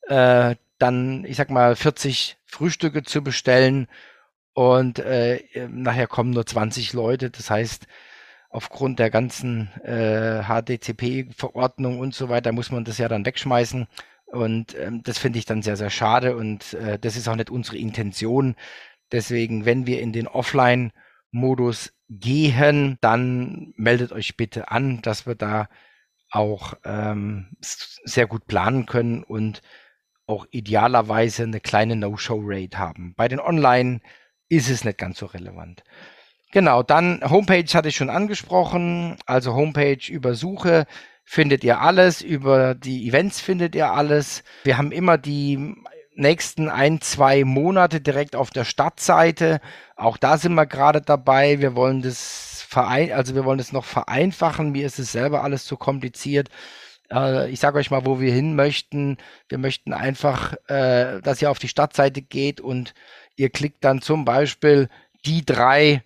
äh, 0.08 0.54
dann, 0.78 1.24
ich 1.24 1.36
sag 1.36 1.50
mal, 1.50 1.76
40 1.76 2.36
Frühstücke 2.44 3.02
zu 3.02 3.22
bestellen 3.22 3.88
und 4.52 4.98
äh, 4.98 5.42
nachher 5.68 6.06
kommen 6.06 6.30
nur 6.30 6.46
20 6.46 6.92
Leute. 6.92 7.30
Das 7.30 7.50
heißt, 7.50 7.86
aufgrund 8.48 8.98
der 8.98 9.10
ganzen 9.10 9.68
äh, 9.82 10.42
HDCP-Verordnung 10.44 11.98
und 11.98 12.14
so 12.14 12.28
weiter 12.28 12.52
muss 12.52 12.70
man 12.70 12.84
das 12.84 12.98
ja 12.98 13.08
dann 13.08 13.26
wegschmeißen. 13.26 13.86
Und 14.26 14.74
ähm, 14.78 15.02
das 15.02 15.18
finde 15.18 15.38
ich 15.38 15.44
dann 15.44 15.62
sehr, 15.62 15.76
sehr 15.76 15.90
schade 15.90 16.36
und 16.36 16.74
äh, 16.74 16.98
das 16.98 17.16
ist 17.16 17.28
auch 17.28 17.36
nicht 17.36 17.50
unsere 17.50 17.76
Intention. 17.76 18.56
Deswegen, 19.12 19.64
wenn 19.66 19.86
wir 19.86 20.00
in 20.00 20.12
den 20.12 20.26
Offline-Modus 20.26 21.92
gehen, 22.08 22.98
dann 23.00 23.72
meldet 23.76 24.12
euch 24.12 24.36
bitte 24.36 24.70
an, 24.70 25.00
dass 25.02 25.26
wir 25.26 25.34
da 25.34 25.68
auch 26.30 26.74
ähm, 26.84 27.48
sehr 27.60 28.26
gut 28.26 28.46
planen 28.46 28.86
können 28.86 29.22
und 29.22 29.62
auch 30.26 30.46
idealerweise 30.50 31.44
eine 31.44 31.60
kleine 31.60 31.96
No-Show-Rate 31.96 32.78
haben. 32.78 33.14
Bei 33.16 33.28
den 33.28 33.40
Online 33.40 34.00
ist 34.48 34.68
es 34.68 34.84
nicht 34.84 34.98
ganz 34.98 35.18
so 35.18 35.26
relevant. 35.26 35.84
Genau, 36.52 36.82
dann 36.82 37.20
Homepage 37.28 37.66
hatte 37.74 37.88
ich 37.88 37.96
schon 37.96 38.10
angesprochen. 38.10 39.16
Also 39.26 39.54
Homepage 39.54 40.00
über 40.08 40.34
Suche 40.34 40.86
findet 41.24 41.64
ihr 41.64 41.80
alles, 41.80 42.22
über 42.22 42.74
die 42.74 43.08
Events 43.08 43.40
findet 43.40 43.74
ihr 43.74 43.92
alles. 43.92 44.44
Wir 44.64 44.78
haben 44.78 44.92
immer 44.92 45.18
die 45.18 45.74
nächsten 46.14 46.68
ein, 46.68 47.00
zwei 47.00 47.44
Monate 47.44 48.00
direkt 48.00 48.36
auf 48.36 48.50
der 48.50 48.64
Stadtseite. 48.64 49.60
Auch 49.96 50.16
da 50.16 50.38
sind 50.38 50.54
wir 50.54 50.66
gerade 50.66 51.02
dabei. 51.02 51.60
Wir 51.60 51.74
wollen 51.74 52.00
das 52.00 52.64
verein, 52.66 53.12
also 53.12 53.34
wir 53.34 53.44
wollen 53.44 53.58
das 53.58 53.72
noch 53.72 53.84
vereinfachen. 53.84 54.70
Mir 54.70 54.86
ist 54.86 54.98
es 54.98 55.12
selber 55.12 55.44
alles 55.44 55.64
zu 55.64 55.76
kompliziert. 55.76 56.48
Äh, 57.10 57.50
ich 57.50 57.60
sage 57.60 57.78
euch 57.78 57.90
mal, 57.90 58.06
wo 58.06 58.20
wir 58.20 58.32
hin 58.32 58.56
möchten. 58.56 59.18
Wir 59.48 59.58
möchten 59.58 59.92
einfach, 59.92 60.54
äh, 60.68 61.20
dass 61.22 61.42
ihr 61.42 61.50
auf 61.50 61.58
die 61.58 61.68
Stadtseite 61.68 62.22
geht 62.22 62.60
und 62.60 62.94
ihr 63.36 63.50
klickt 63.50 63.84
dann 63.84 64.02
zum 64.02 64.24
Beispiel 64.24 64.88
die 65.24 65.44
drei 65.44 66.02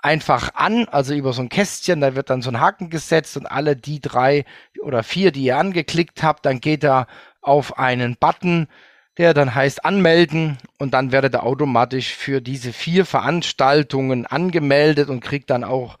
einfach 0.00 0.54
an, 0.54 0.86
also 0.88 1.14
über 1.14 1.32
so 1.32 1.42
ein 1.42 1.48
Kästchen, 1.48 2.00
da 2.00 2.14
wird 2.14 2.30
dann 2.30 2.42
so 2.42 2.50
ein 2.50 2.60
Haken 2.60 2.88
gesetzt 2.88 3.36
und 3.36 3.46
alle 3.46 3.76
die 3.76 4.00
drei 4.00 4.44
oder 4.80 5.02
vier, 5.02 5.32
die 5.32 5.42
ihr 5.42 5.58
angeklickt 5.58 6.22
habt, 6.22 6.46
dann 6.46 6.60
geht 6.60 6.84
er 6.84 7.08
auf 7.40 7.78
einen 7.78 8.16
Button, 8.16 8.68
der 9.16 9.34
dann 9.34 9.54
heißt 9.54 9.84
anmelden 9.84 10.58
und 10.78 10.94
dann 10.94 11.10
werdet 11.10 11.34
ihr 11.34 11.42
automatisch 11.42 12.14
für 12.14 12.40
diese 12.40 12.72
vier 12.72 13.04
Veranstaltungen 13.04 14.24
angemeldet 14.26 15.08
und 15.08 15.20
kriegt 15.20 15.50
dann 15.50 15.64
auch 15.64 15.98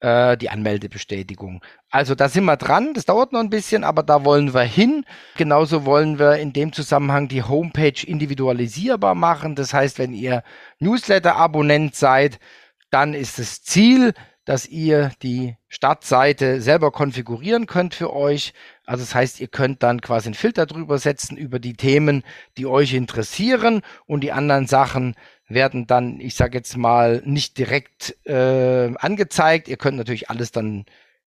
äh, 0.00 0.36
die 0.36 0.50
Anmeldebestätigung. 0.50 1.62
Also 1.90 2.14
da 2.14 2.28
sind 2.28 2.44
wir 2.44 2.56
dran, 2.56 2.94
das 2.94 3.04
dauert 3.04 3.32
noch 3.32 3.40
ein 3.40 3.50
bisschen, 3.50 3.84
aber 3.84 4.02
da 4.02 4.24
wollen 4.24 4.54
wir 4.54 4.62
hin. 4.62 5.04
Genauso 5.36 5.84
wollen 5.84 6.18
wir 6.18 6.36
in 6.36 6.52
dem 6.52 6.72
Zusammenhang 6.72 7.28
die 7.28 7.42
Homepage 7.42 8.04
individualisierbar 8.06 9.14
machen. 9.14 9.54
Das 9.54 9.72
heißt, 9.72 9.98
wenn 9.98 10.12
ihr 10.12 10.42
Newsletter-Abonnent 10.78 11.94
seid, 11.94 12.38
dann 12.90 13.14
ist 13.14 13.38
das 13.38 13.62
Ziel, 13.62 14.12
dass 14.44 14.66
ihr 14.66 15.12
die 15.22 15.56
Startseite 15.68 16.60
selber 16.60 16.90
konfigurieren 16.90 17.66
könnt 17.66 17.94
für 17.94 18.12
euch. 18.12 18.52
Also 18.84 19.04
das 19.04 19.14
heißt, 19.14 19.38
ihr 19.40 19.48
könnt 19.48 19.82
dann 19.82 20.00
quasi 20.00 20.26
einen 20.26 20.34
Filter 20.34 20.66
drüber 20.66 20.98
setzen 20.98 21.36
über 21.36 21.60
die 21.60 21.74
Themen, 21.74 22.24
die 22.56 22.66
euch 22.66 22.94
interessieren 22.94 23.82
und 24.06 24.24
die 24.24 24.32
anderen 24.32 24.66
Sachen 24.66 25.14
werden 25.50 25.86
dann, 25.86 26.20
ich 26.20 26.34
sage 26.36 26.56
jetzt 26.56 26.76
mal, 26.76 27.22
nicht 27.24 27.58
direkt 27.58 28.16
äh, 28.26 28.94
angezeigt. 28.96 29.68
Ihr 29.68 29.76
könnt 29.76 29.98
natürlich 29.98 30.30
alles 30.30 30.52
dann 30.52 30.86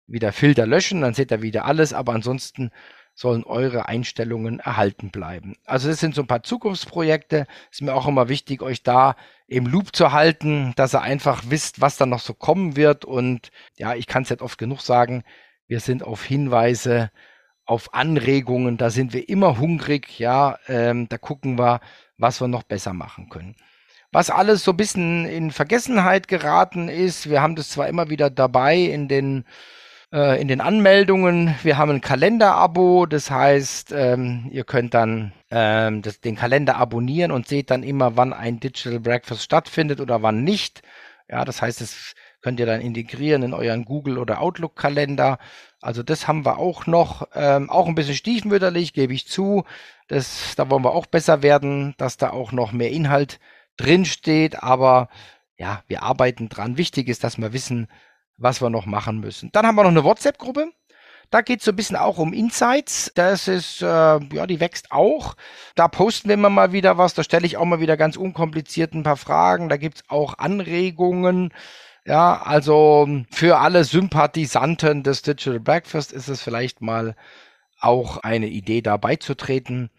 wieder 0.07 0.31
Filter 0.31 0.65
löschen, 0.65 1.01
dann 1.01 1.13
seht 1.13 1.31
ihr 1.31 1.41
wieder 1.41 1.65
alles, 1.65 1.93
aber 1.93 2.13
ansonsten 2.13 2.71
sollen 3.13 3.43
eure 3.43 3.87
Einstellungen 3.87 4.59
erhalten 4.59 5.09
bleiben. 5.09 5.55
Also 5.65 5.89
das 5.89 5.99
sind 5.99 6.15
so 6.15 6.21
ein 6.21 6.27
paar 6.27 6.43
Zukunftsprojekte. 6.43 7.45
Ist 7.71 7.81
mir 7.81 7.93
auch 7.93 8.07
immer 8.07 8.29
wichtig, 8.29 8.61
euch 8.61 8.83
da 8.83 9.15
im 9.47 9.65
Loop 9.65 9.95
zu 9.95 10.11
halten, 10.11 10.73
dass 10.75 10.95
ihr 10.95 11.01
einfach 11.01 11.43
wisst, 11.49 11.81
was 11.81 11.97
da 11.97 12.05
noch 12.05 12.19
so 12.19 12.33
kommen 12.33 12.75
wird. 12.75 13.05
Und 13.05 13.51
ja, 13.77 13.95
ich 13.95 14.07
kann 14.07 14.23
es 14.23 14.29
jetzt 14.29 14.41
oft 14.41 14.57
genug 14.57 14.81
sagen, 14.81 15.23
wir 15.67 15.79
sind 15.79 16.03
auf 16.03 16.23
Hinweise, 16.23 17.11
auf 17.65 17.93
Anregungen, 17.93 18.77
da 18.77 18.89
sind 18.89 19.13
wir 19.13 19.29
immer 19.29 19.59
hungrig. 19.59 20.19
Ja, 20.19 20.57
ähm, 20.67 21.07
da 21.09 21.17
gucken 21.17 21.59
wir, 21.59 21.79
was 22.17 22.41
wir 22.41 22.47
noch 22.47 22.63
besser 22.63 22.93
machen 22.93 23.29
können. 23.29 23.55
Was 24.13 24.29
alles 24.29 24.63
so 24.65 24.71
ein 24.71 24.77
bisschen 24.77 25.25
in 25.25 25.51
Vergessenheit 25.51 26.27
geraten 26.27 26.89
ist, 26.89 27.29
wir 27.29 27.41
haben 27.41 27.55
das 27.55 27.69
zwar 27.69 27.87
immer 27.87 28.09
wieder 28.09 28.29
dabei 28.29 28.75
in 28.77 29.07
den 29.07 29.45
äh, 30.11 30.41
in 30.41 30.49
den 30.49 30.59
Anmeldungen. 30.59 31.55
Wir 31.63 31.77
haben 31.77 31.91
ein 31.91 32.01
Kalender-Abo, 32.01 33.05
das 33.05 33.31
heißt, 33.31 33.93
ähm, 33.93 34.49
ihr 34.51 34.65
könnt 34.65 34.93
dann 34.93 35.31
ähm, 35.49 36.01
das, 36.01 36.19
den 36.19 36.35
Kalender 36.35 36.75
abonnieren 36.75 37.31
und 37.31 37.47
seht 37.47 37.71
dann 37.71 37.83
immer, 37.83 38.17
wann 38.17 38.33
ein 38.33 38.59
Digital 38.59 38.99
Breakfast 38.99 39.43
stattfindet 39.43 40.01
oder 40.01 40.21
wann 40.21 40.43
nicht. 40.43 40.81
Ja, 41.29 41.45
das 41.45 41.61
heißt, 41.61 41.79
das 41.79 42.13
könnt 42.41 42.59
ihr 42.59 42.65
dann 42.65 42.81
integrieren 42.81 43.43
in 43.43 43.53
euren 43.53 43.85
Google 43.85 44.17
oder 44.17 44.41
Outlook-Kalender. 44.41 45.39
Also 45.81 46.03
das 46.03 46.27
haben 46.27 46.45
wir 46.45 46.57
auch 46.57 46.85
noch, 46.85 47.29
ähm, 47.33 47.69
auch 47.69 47.87
ein 47.87 47.95
bisschen 47.95 48.15
stiefmütterlich, 48.15 48.91
gebe 48.91 49.13
ich 49.13 49.27
zu. 49.27 49.63
Das, 50.09 50.55
da 50.57 50.69
wollen 50.69 50.83
wir 50.83 50.93
auch 50.93 51.05
besser 51.05 51.43
werden, 51.43 51.93
dass 51.97 52.17
da 52.17 52.31
auch 52.31 52.51
noch 52.51 52.73
mehr 52.73 52.91
Inhalt 52.91 53.39
drin 53.77 54.05
steht. 54.05 54.63
Aber 54.63 55.09
ja, 55.57 55.83
wir 55.87 56.03
arbeiten 56.03 56.49
dran. 56.49 56.77
Wichtig 56.77 57.07
ist, 57.07 57.23
dass 57.23 57.37
wir 57.37 57.53
wissen, 57.53 57.87
was 58.37 58.61
wir 58.61 58.69
noch 58.69 58.85
machen 58.85 59.19
müssen. 59.19 59.51
Dann 59.51 59.65
haben 59.65 59.75
wir 59.75 59.83
noch 59.83 59.91
eine 59.91 60.03
WhatsApp-Gruppe. 60.03 60.71
Da 61.29 61.41
geht 61.41 61.59
es 61.59 61.65
so 61.65 61.71
ein 61.71 61.77
bisschen 61.77 61.95
auch 61.95 62.17
um 62.17 62.33
Insights. 62.33 63.11
Das 63.15 63.47
ist, 63.47 63.81
äh, 63.81 63.85
ja, 63.85 64.47
die 64.47 64.59
wächst 64.59 64.91
auch. 64.91 65.35
Da 65.75 65.87
posten 65.87 66.27
wir 66.27 66.33
immer 66.33 66.49
mal 66.49 66.73
wieder 66.73 66.97
was. 66.97 67.13
Da 67.13 67.23
stelle 67.23 67.45
ich 67.45 67.55
auch 67.55 67.65
mal 67.65 67.79
wieder 67.79 67.95
ganz 67.95 68.17
unkompliziert 68.17 68.93
ein 68.93 69.03
paar 69.03 69.15
Fragen. 69.17 69.69
Da 69.69 69.77
gibt 69.77 69.97
es 69.97 70.03
auch 70.09 70.37
Anregungen. 70.39 71.53
Ja, 72.05 72.41
also 72.41 73.07
für 73.31 73.59
alle 73.59 73.85
Sympathisanten 73.85 75.03
des 75.03 75.21
Digital 75.21 75.59
Breakfast 75.59 76.11
ist 76.11 76.27
es 76.27 76.41
vielleicht 76.41 76.81
mal 76.81 77.15
auch 77.79 78.17
eine 78.17 78.47
Idee, 78.47 78.81
da 78.81 78.97
beizutreten. 78.97 79.89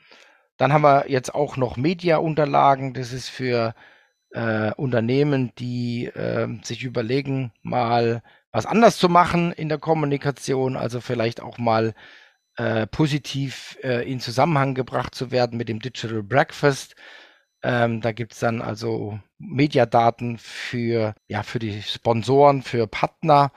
Dann 0.62 0.72
haben 0.72 0.83
wir 0.83 1.11
jetzt 1.11 1.35
auch 1.35 1.57
noch 1.57 1.77
Media-Unterlagen. 1.77 2.94
Das 2.94 3.12
ist 3.12 3.29
für 3.29 3.75
äh, 4.31 4.72
Unternehmen, 4.75 5.51
die 5.59 6.07
äh, 6.07 6.46
sich 6.62 6.85
überlegen, 6.85 7.53
mal 7.62 8.22
was 8.53 8.64
anders 8.66 8.96
zu 8.96 9.09
machen 9.09 9.51
in 9.51 9.68
der 9.68 9.79
Kommunikation, 9.79 10.77
also 10.77 11.01
vielleicht 11.01 11.40
auch 11.40 11.59
mal 11.59 11.94
äh, 12.59 12.87
positiv 12.87 13.77
äh, 13.83 14.09
in 14.09 14.20
Zusammenhang 14.20 14.75
gebracht 14.77 15.16
zu 15.16 15.33
werden 15.33 15.59
mit 15.59 15.68
dem 15.68 15.81
Digital 15.81 16.22
Breakfast. 16.22 16.94
Ähm, 17.64 18.01
da 18.01 18.12
gibt's 18.12 18.38
dann 18.38 18.62
also 18.62 19.18
Mediadaten 19.38 20.38
für, 20.38 21.16
ja, 21.27 21.42
für 21.42 21.59
die 21.59 21.83
Sponsoren, 21.83 22.62
für 22.62 22.87
Partner. 22.87 23.51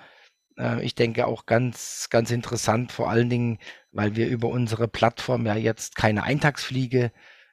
Äh, 0.58 0.84
ich 0.84 0.96
denke 0.96 1.28
auch 1.28 1.46
ganz, 1.46 2.08
ganz 2.10 2.32
interessant, 2.32 2.91
vor 2.91 3.10
allen 3.10 3.30
Dingen, 3.30 3.60
weil 3.91 4.15
wir 4.15 4.28
über 4.28 4.50
unsere 4.50 4.88
Plattform 4.88 5.46
ja 5.46 5.56
jetzt 5.56 5.96
keine 5.96 6.24
Eintagsfliege 6.24 7.12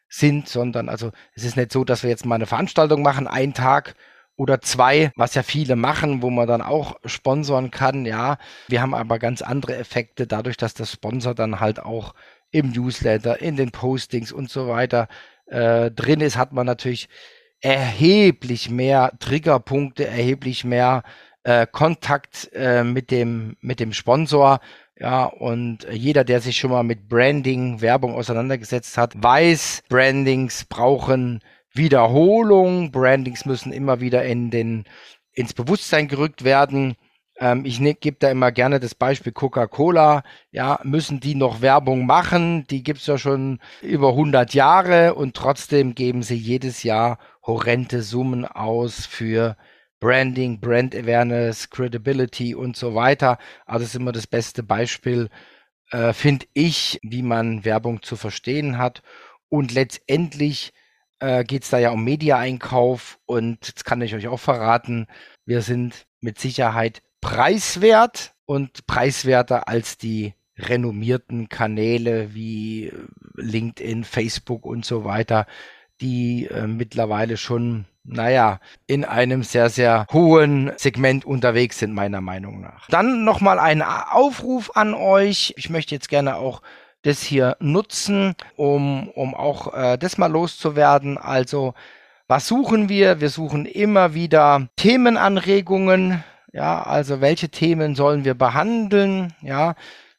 sind, 0.08 0.48
sondern 0.48 0.88
also 0.88 1.10
es 1.34 1.44
ist 1.44 1.56
nicht 1.56 1.72
so, 1.72 1.84
dass 1.84 2.02
wir 2.02 2.10
jetzt 2.10 2.26
mal 2.26 2.34
eine 2.36 2.46
Veranstaltung 2.46 3.02
machen, 3.02 3.26
einen 3.26 3.54
Tag 3.54 3.94
oder 4.36 4.60
zwei, 4.60 5.12
was 5.16 5.34
ja 5.34 5.42
viele 5.42 5.76
machen, 5.76 6.22
wo 6.22 6.30
man 6.30 6.48
dann 6.48 6.62
auch 6.62 6.96
sponsoren 7.04 7.70
kann. 7.70 8.06
Ja, 8.06 8.38
wir 8.68 8.82
haben 8.82 8.94
aber 8.94 9.18
ganz 9.18 9.42
andere 9.42 9.76
Effekte 9.76 10.26
dadurch, 10.26 10.56
dass 10.56 10.74
der 10.74 10.86
Sponsor 10.86 11.34
dann 11.34 11.60
halt 11.60 11.80
auch 11.80 12.14
im 12.50 12.70
Newsletter, 12.70 13.40
in 13.40 13.56
den 13.56 13.70
Postings 13.70 14.32
und 14.32 14.50
so 14.50 14.68
weiter 14.68 15.08
äh, 15.46 15.90
drin 15.90 16.20
ist, 16.20 16.36
hat 16.36 16.52
man 16.52 16.66
natürlich 16.66 17.08
erheblich 17.60 18.70
mehr 18.70 19.12
Triggerpunkte, 19.20 20.06
erheblich 20.06 20.64
mehr 20.64 21.04
äh, 21.44 21.66
Kontakt 21.66 22.50
äh, 22.52 22.84
mit 22.84 23.10
dem 23.10 23.56
mit 23.60 23.80
dem 23.80 23.92
Sponsor 23.92 24.60
ja, 25.02 25.24
und 25.24 25.86
jeder, 25.90 26.22
der 26.22 26.40
sich 26.40 26.58
schon 26.58 26.70
mal 26.70 26.84
mit 26.84 27.08
Branding, 27.08 27.80
Werbung 27.80 28.14
auseinandergesetzt 28.14 28.96
hat, 28.96 29.20
weiß, 29.20 29.82
Brandings 29.88 30.64
brauchen 30.64 31.40
Wiederholung. 31.74 32.92
Brandings 32.92 33.44
müssen 33.44 33.72
immer 33.72 34.00
wieder 34.00 34.24
in 34.24 34.50
den, 34.50 34.84
ins 35.32 35.54
Bewusstsein 35.54 36.06
gerückt 36.06 36.44
werden. 36.44 36.94
Ähm, 37.36 37.64
ich 37.64 37.80
ne, 37.80 37.94
gebe 37.94 38.18
da 38.20 38.30
immer 38.30 38.52
gerne 38.52 38.78
das 38.78 38.94
Beispiel 38.94 39.32
Coca-Cola. 39.32 40.22
Ja, 40.52 40.78
müssen 40.84 41.18
die 41.18 41.34
noch 41.34 41.62
Werbung 41.62 42.06
machen? 42.06 42.64
Die 42.68 42.84
gibt's 42.84 43.06
ja 43.06 43.18
schon 43.18 43.58
über 43.80 44.10
100 44.10 44.54
Jahre 44.54 45.14
und 45.14 45.34
trotzdem 45.34 45.96
geben 45.96 46.22
sie 46.22 46.36
jedes 46.36 46.84
Jahr 46.84 47.18
horrende 47.44 48.02
Summen 48.02 48.44
aus 48.44 49.06
für 49.06 49.56
Branding, 50.02 50.58
Brand 50.58 50.96
Awareness, 50.96 51.70
Credibility 51.70 52.56
und 52.56 52.76
so 52.76 52.96
weiter. 52.96 53.38
Also 53.66 53.84
das 53.84 53.90
ist 53.90 54.00
immer 54.00 54.10
das 54.10 54.26
beste 54.26 54.64
Beispiel, 54.64 55.30
äh, 55.92 56.12
finde 56.12 56.46
ich, 56.54 56.98
wie 57.04 57.22
man 57.22 57.64
Werbung 57.64 58.02
zu 58.02 58.16
verstehen 58.16 58.78
hat. 58.78 59.02
Und 59.48 59.72
letztendlich 59.72 60.72
äh, 61.20 61.44
geht 61.44 61.62
es 61.62 61.70
da 61.70 61.78
ja 61.78 61.90
um 61.90 62.02
Media-Einkauf 62.02 63.20
und 63.26 63.68
jetzt 63.68 63.84
kann 63.84 64.02
ich 64.02 64.16
euch 64.16 64.26
auch 64.26 64.40
verraten, 64.40 65.06
wir 65.46 65.62
sind 65.62 66.08
mit 66.20 66.40
Sicherheit 66.40 67.00
preiswert 67.20 68.34
und 68.44 68.88
preiswerter 68.88 69.68
als 69.68 69.98
die 69.98 70.34
renommierten 70.58 71.48
Kanäle 71.48 72.34
wie 72.34 72.86
äh, 72.88 72.92
LinkedIn, 73.36 74.02
Facebook 74.02 74.66
und 74.66 74.84
so 74.84 75.04
weiter, 75.04 75.46
die 76.00 76.48
äh, 76.48 76.66
mittlerweile 76.66 77.36
schon, 77.36 77.84
naja, 78.04 78.58
in 78.86 79.04
einem 79.04 79.42
sehr, 79.42 79.68
sehr 79.68 80.06
hohen 80.12 80.72
Segment 80.76 81.24
unterwegs 81.24 81.78
sind, 81.78 81.94
meiner 81.94 82.20
Meinung 82.20 82.60
nach. 82.60 82.88
Dann 82.88 83.24
nochmal 83.24 83.58
ein 83.58 83.82
Aufruf 83.82 84.72
an 84.74 84.94
euch. 84.94 85.54
Ich 85.56 85.70
möchte 85.70 85.94
jetzt 85.94 86.08
gerne 86.08 86.36
auch 86.36 86.62
das 87.02 87.22
hier 87.22 87.56
nutzen, 87.60 88.34
um, 88.56 89.08
um 89.08 89.34
auch 89.34 89.74
äh, 89.74 89.98
das 89.98 90.18
mal 90.18 90.30
loszuwerden. 90.30 91.18
Also, 91.18 91.74
was 92.28 92.46
suchen 92.46 92.88
wir? 92.88 93.20
Wir 93.20 93.28
suchen 93.28 93.66
immer 93.66 94.14
wieder 94.14 94.68
Themenanregungen. 94.76 96.24
Ja, 96.52 96.82
also 96.82 97.20
welche 97.20 97.48
Themen 97.48 97.94
sollen 97.94 98.24
wir 98.24 98.34
behandeln? 98.34 99.32
Ja, 99.40 99.74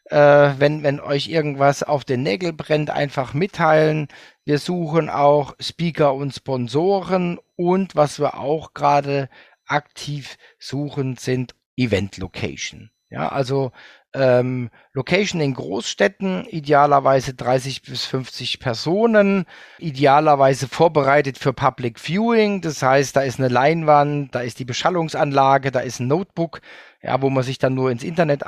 äh, 0.10 0.52
wenn, 0.58 0.84
wenn 0.84 1.00
euch 1.00 1.28
irgendwas 1.28 1.84
auf 1.84 2.04
den 2.04 2.24
Nägel 2.24 2.54
brennt, 2.54 2.90
einfach 2.90 3.34
mitteilen. 3.34 4.08
Wir 4.46 4.60
suchen 4.60 5.10
auch 5.10 5.56
Speaker 5.60 6.14
und 6.14 6.34
Sponsoren 6.34 7.40
und 7.56 7.96
was 7.96 8.20
wir 8.20 8.38
auch 8.38 8.74
gerade 8.74 9.30
aktiv 9.66 10.38
suchen, 10.60 11.16
sind 11.16 11.56
Event 11.78 12.18
Location. 12.18 12.92
Ja, 13.10 13.30
also 13.30 13.72
ähm, 14.14 14.70
Location 14.94 15.40
in 15.40 15.54
Großstädten, 15.54 16.46
idealerweise 16.48 17.34
30 17.36 17.84
bis 17.84 18.06
50 18.06 18.60
Personen, 18.60 19.46
idealerweise 19.78 20.68
vorbereitet 20.68 21.38
für 21.38 21.54
Public 21.54 22.00
Viewing. 22.00 22.62
Das 22.62 22.82
heißt, 22.82 23.16
da 23.16 23.22
ist 23.22 23.40
eine 23.40 23.50
Leinwand, 23.50 24.36
da 24.36 24.42
ist 24.42 24.60
die 24.60 24.66
Beschallungsanlage, 24.66 25.72
da 25.72 25.80
ist 25.80 26.00
ein 26.00 26.08
Notebook, 26.08 26.62
ja, 27.02 27.22
wo 27.22 27.30
man 27.30 27.44
sich 27.44 27.60
dann 27.60 27.76
nur 27.76 27.92
ins 27.92 28.04
Internet 28.04 28.46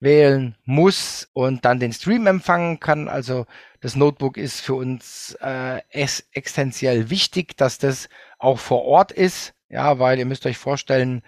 einwählen 0.00 0.56
muss 0.64 1.28
und 1.32 1.64
dann 1.64 1.80
den 1.80 1.92
Stream 1.92 2.26
empfangen 2.26 2.80
kann. 2.80 3.08
Also 3.08 3.46
das 3.80 3.96
Notebook 3.96 4.36
ist 4.36 4.60
für 4.60 4.74
uns 4.74 5.36
äh, 5.40 5.80
existenziell 5.90 7.10
wichtig, 7.10 7.56
dass 7.56 7.78
das 7.78 8.08
auch 8.38 8.58
vor 8.58 8.84
Ort 8.84 9.12
ist. 9.12 9.54
Ja, 9.68 9.98
weil 9.98 10.18
ihr 10.18 10.26
müsst 10.26 10.46
euch 10.46 10.58
vorstellen, 10.58 11.22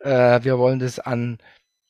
äh, 0.00 0.42
wir 0.42 0.58
wollen 0.58 0.80
das 0.80 0.98
an 0.98 1.38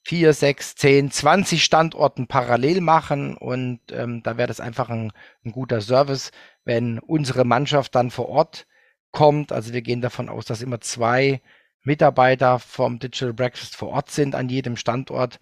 vier, 0.06 0.34
sechs, 0.34 0.74
zehn, 0.74 1.10
zwanzig 1.10 1.64
Standorten 1.64 2.26
parallel 2.26 2.82
machen 2.82 3.38
und 3.38 3.80
ähm, 3.90 4.22
da 4.22 4.36
wäre 4.36 4.48
das 4.48 4.60
einfach 4.60 4.90
ein, 4.90 5.12
ein 5.46 5.52
guter 5.52 5.80
Service, 5.80 6.30
wenn 6.64 6.98
unsere 6.98 7.46
Mannschaft 7.46 7.94
dann 7.94 8.10
vor 8.10 8.28
Ort 8.28 8.66
kommt. 9.12 9.50
Also 9.50 9.72
wir 9.72 9.80
gehen 9.80 10.02
davon 10.02 10.28
aus, 10.28 10.44
dass 10.44 10.60
immer 10.60 10.82
zwei 10.82 11.40
Mitarbeiter 11.84 12.58
vom 12.58 12.98
Digital 12.98 13.32
Breakfast 13.32 13.76
vor 13.76 13.90
Ort 13.90 14.10
sind 14.10 14.34
an 14.34 14.50
jedem 14.50 14.76
Standort, 14.76 15.40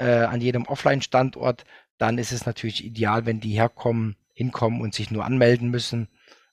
äh, 0.00 0.24
an 0.24 0.40
jedem 0.40 0.66
Offline-Standort. 0.66 1.64
Dann 1.98 2.18
ist 2.18 2.32
es 2.32 2.46
natürlich 2.46 2.84
ideal, 2.84 3.26
wenn 3.26 3.40
die 3.40 3.52
herkommen, 3.52 4.16
hinkommen 4.32 4.80
und 4.80 4.94
sich 4.94 5.10
nur 5.10 5.24
anmelden 5.24 5.70
müssen. 5.70 6.08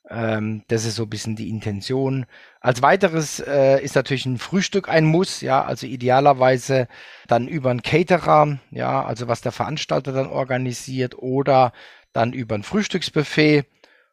Ähm, 0.10 0.64
das 0.68 0.86
ist 0.86 0.96
so 0.96 1.04
ein 1.04 1.10
bisschen 1.10 1.36
die 1.36 1.50
Intention. 1.50 2.26
Als 2.60 2.82
weiteres 2.82 3.40
äh, 3.40 3.82
ist 3.82 3.96
natürlich 3.96 4.26
ein 4.26 4.38
Frühstück 4.38 4.90
ein 4.90 5.06
Muss, 5.06 5.42
ja, 5.42 5.64
also 5.64 5.88
idealerweise 5.88 6.88
dann 7.28 7.48
über 7.48 7.72
einen 7.72 7.82
Caterer, 7.82 8.60
ja, 8.72 9.04
also 9.04 9.28
was 9.28 9.42
der 9.42 9.52
Veranstalter 9.52 10.12
dann 10.12 10.28
organisiert 10.28 11.18
oder 11.18 11.74
dann 12.14 12.34
über 12.34 12.56
ein 12.56 12.64
Frühstücksbuffet. 12.64 13.66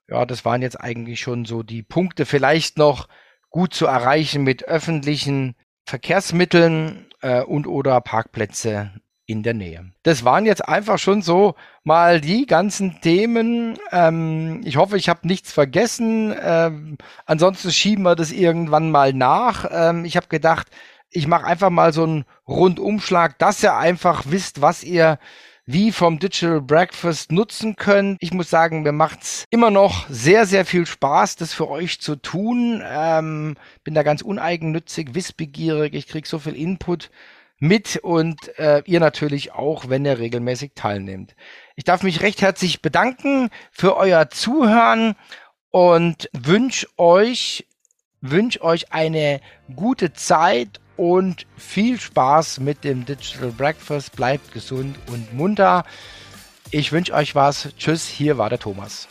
Ja, 0.09 0.27
das 0.27 0.45
waren 0.45 0.63
jetzt 0.63 0.81
eigentlich 0.81 1.21
schon 1.21 1.45
so 1.45 1.63
die 1.63 1.83
Punkte, 1.83 2.27
vielleicht 2.27 2.79
noch 2.79 3.09
gut 3.51 3.73
zu 3.73 3.87
erreichen 3.87 4.43
mit 4.43 4.65
öffentlichen 4.65 5.55
Verkehrsmitteln 5.87 7.07
äh, 7.23 7.43
und 7.43 7.67
oder 7.67 8.01
Parkplätze 8.01 8.93
in 9.27 9.43
der 9.43 9.55
Nähe. 9.55 9.91
Das 10.03 10.25
waren 10.25 10.47
jetzt 10.47 10.69
einfach 10.69 10.99
schon 10.99 11.23
so 11.23 11.55
mal 11.83 12.21
die 12.21 12.47
ganzen 12.47 13.01
Themen. 13.01 13.79
Ähm, 13.91 14.61
ich 14.65 14.77
hoffe, 14.77 14.97
ich 14.97 15.09
habe 15.09 15.27
nichts 15.27 15.53
vergessen. 15.53 16.35
Ähm, 16.43 16.99
ansonsten 17.27 17.71
schieben 17.73 18.05
wir 18.05 18.17
das 18.17 18.33
irgendwann 18.33 18.91
mal 18.91 19.13
nach. 19.13 19.67
Ähm, 19.71 20.05
ich 20.05 20.17
habe 20.17 20.27
gedacht, 20.29 20.69
ich 21.11 21.27
mache 21.27 21.47
einfach 21.47 21.71
mal 21.71 21.93
so 21.93 22.03
einen 22.03 22.25
Rundumschlag, 22.47 23.39
dass 23.39 23.63
ihr 23.63 23.77
einfach 23.77 24.25
wisst, 24.27 24.61
was 24.61 24.83
ihr 24.85 25.19
wie 25.67 25.93
vom 25.93 26.19
Digital 26.19 26.61
Breakfast 26.61 27.33
nutzen 27.33 27.77
könnt. 27.77 28.19
Ich 28.21 28.35
muss 28.35 28.51
sagen, 28.51 28.83
mir 28.83 28.93
macht's 28.93 29.47
immer 29.49 29.71
noch 29.71 30.07
sehr, 30.11 30.45
sehr 30.45 30.67
viel 30.67 30.85
Spaß, 30.85 31.37
das 31.37 31.55
für 31.55 31.71
euch 31.71 32.01
zu 32.01 32.17
tun. 32.17 32.83
Ähm, 32.87 33.57
bin 33.83 33.95
da 33.95 34.03
ganz 34.03 34.21
uneigennützig, 34.21 35.15
wissbegierig. 35.15 35.95
Ich 35.95 36.07
krieg 36.07 36.27
so 36.27 36.39
viel 36.39 36.55
Input 36.55 37.11
mit 37.59 37.97
und 37.97 38.59
äh, 38.59 38.83
ihr 38.87 39.01
natürlich 39.01 39.53
auch, 39.53 39.89
wenn 39.89 40.05
ihr 40.05 40.19
regelmäßig 40.19 40.73
teilnehmt. 40.75 41.35
Ich 41.77 41.85
darf 41.85 42.03
mich 42.03 42.21
recht 42.23 42.43
herzlich 42.43 42.83
bedanken 42.83 43.51
für 43.71 43.97
euer 43.97 44.29
Zuhören 44.31 45.15
und 45.71 46.29
wünsche 46.33 46.87
euch, 46.99 47.67
wünsch 48.21 48.61
euch 48.61 48.93
eine 48.93 49.41
gute 49.75 50.13
Zeit 50.13 50.81
und 50.97 51.47
viel 51.57 52.01
Spaß 52.01 52.61
mit 52.61 52.85
dem 52.85 53.05
Digital 53.05 53.51
Breakfast. 53.51 54.15
Bleibt 54.15 54.53
gesund 54.53 54.97
und 55.11 55.35
munter. 55.35 55.85
Ich 56.71 56.93
wünsche 56.93 57.13
euch 57.13 57.35
was. 57.35 57.69
Tschüss, 57.77 58.07
hier 58.07 58.39
war 58.39 58.51
der 58.51 58.59
Thomas. 58.59 59.09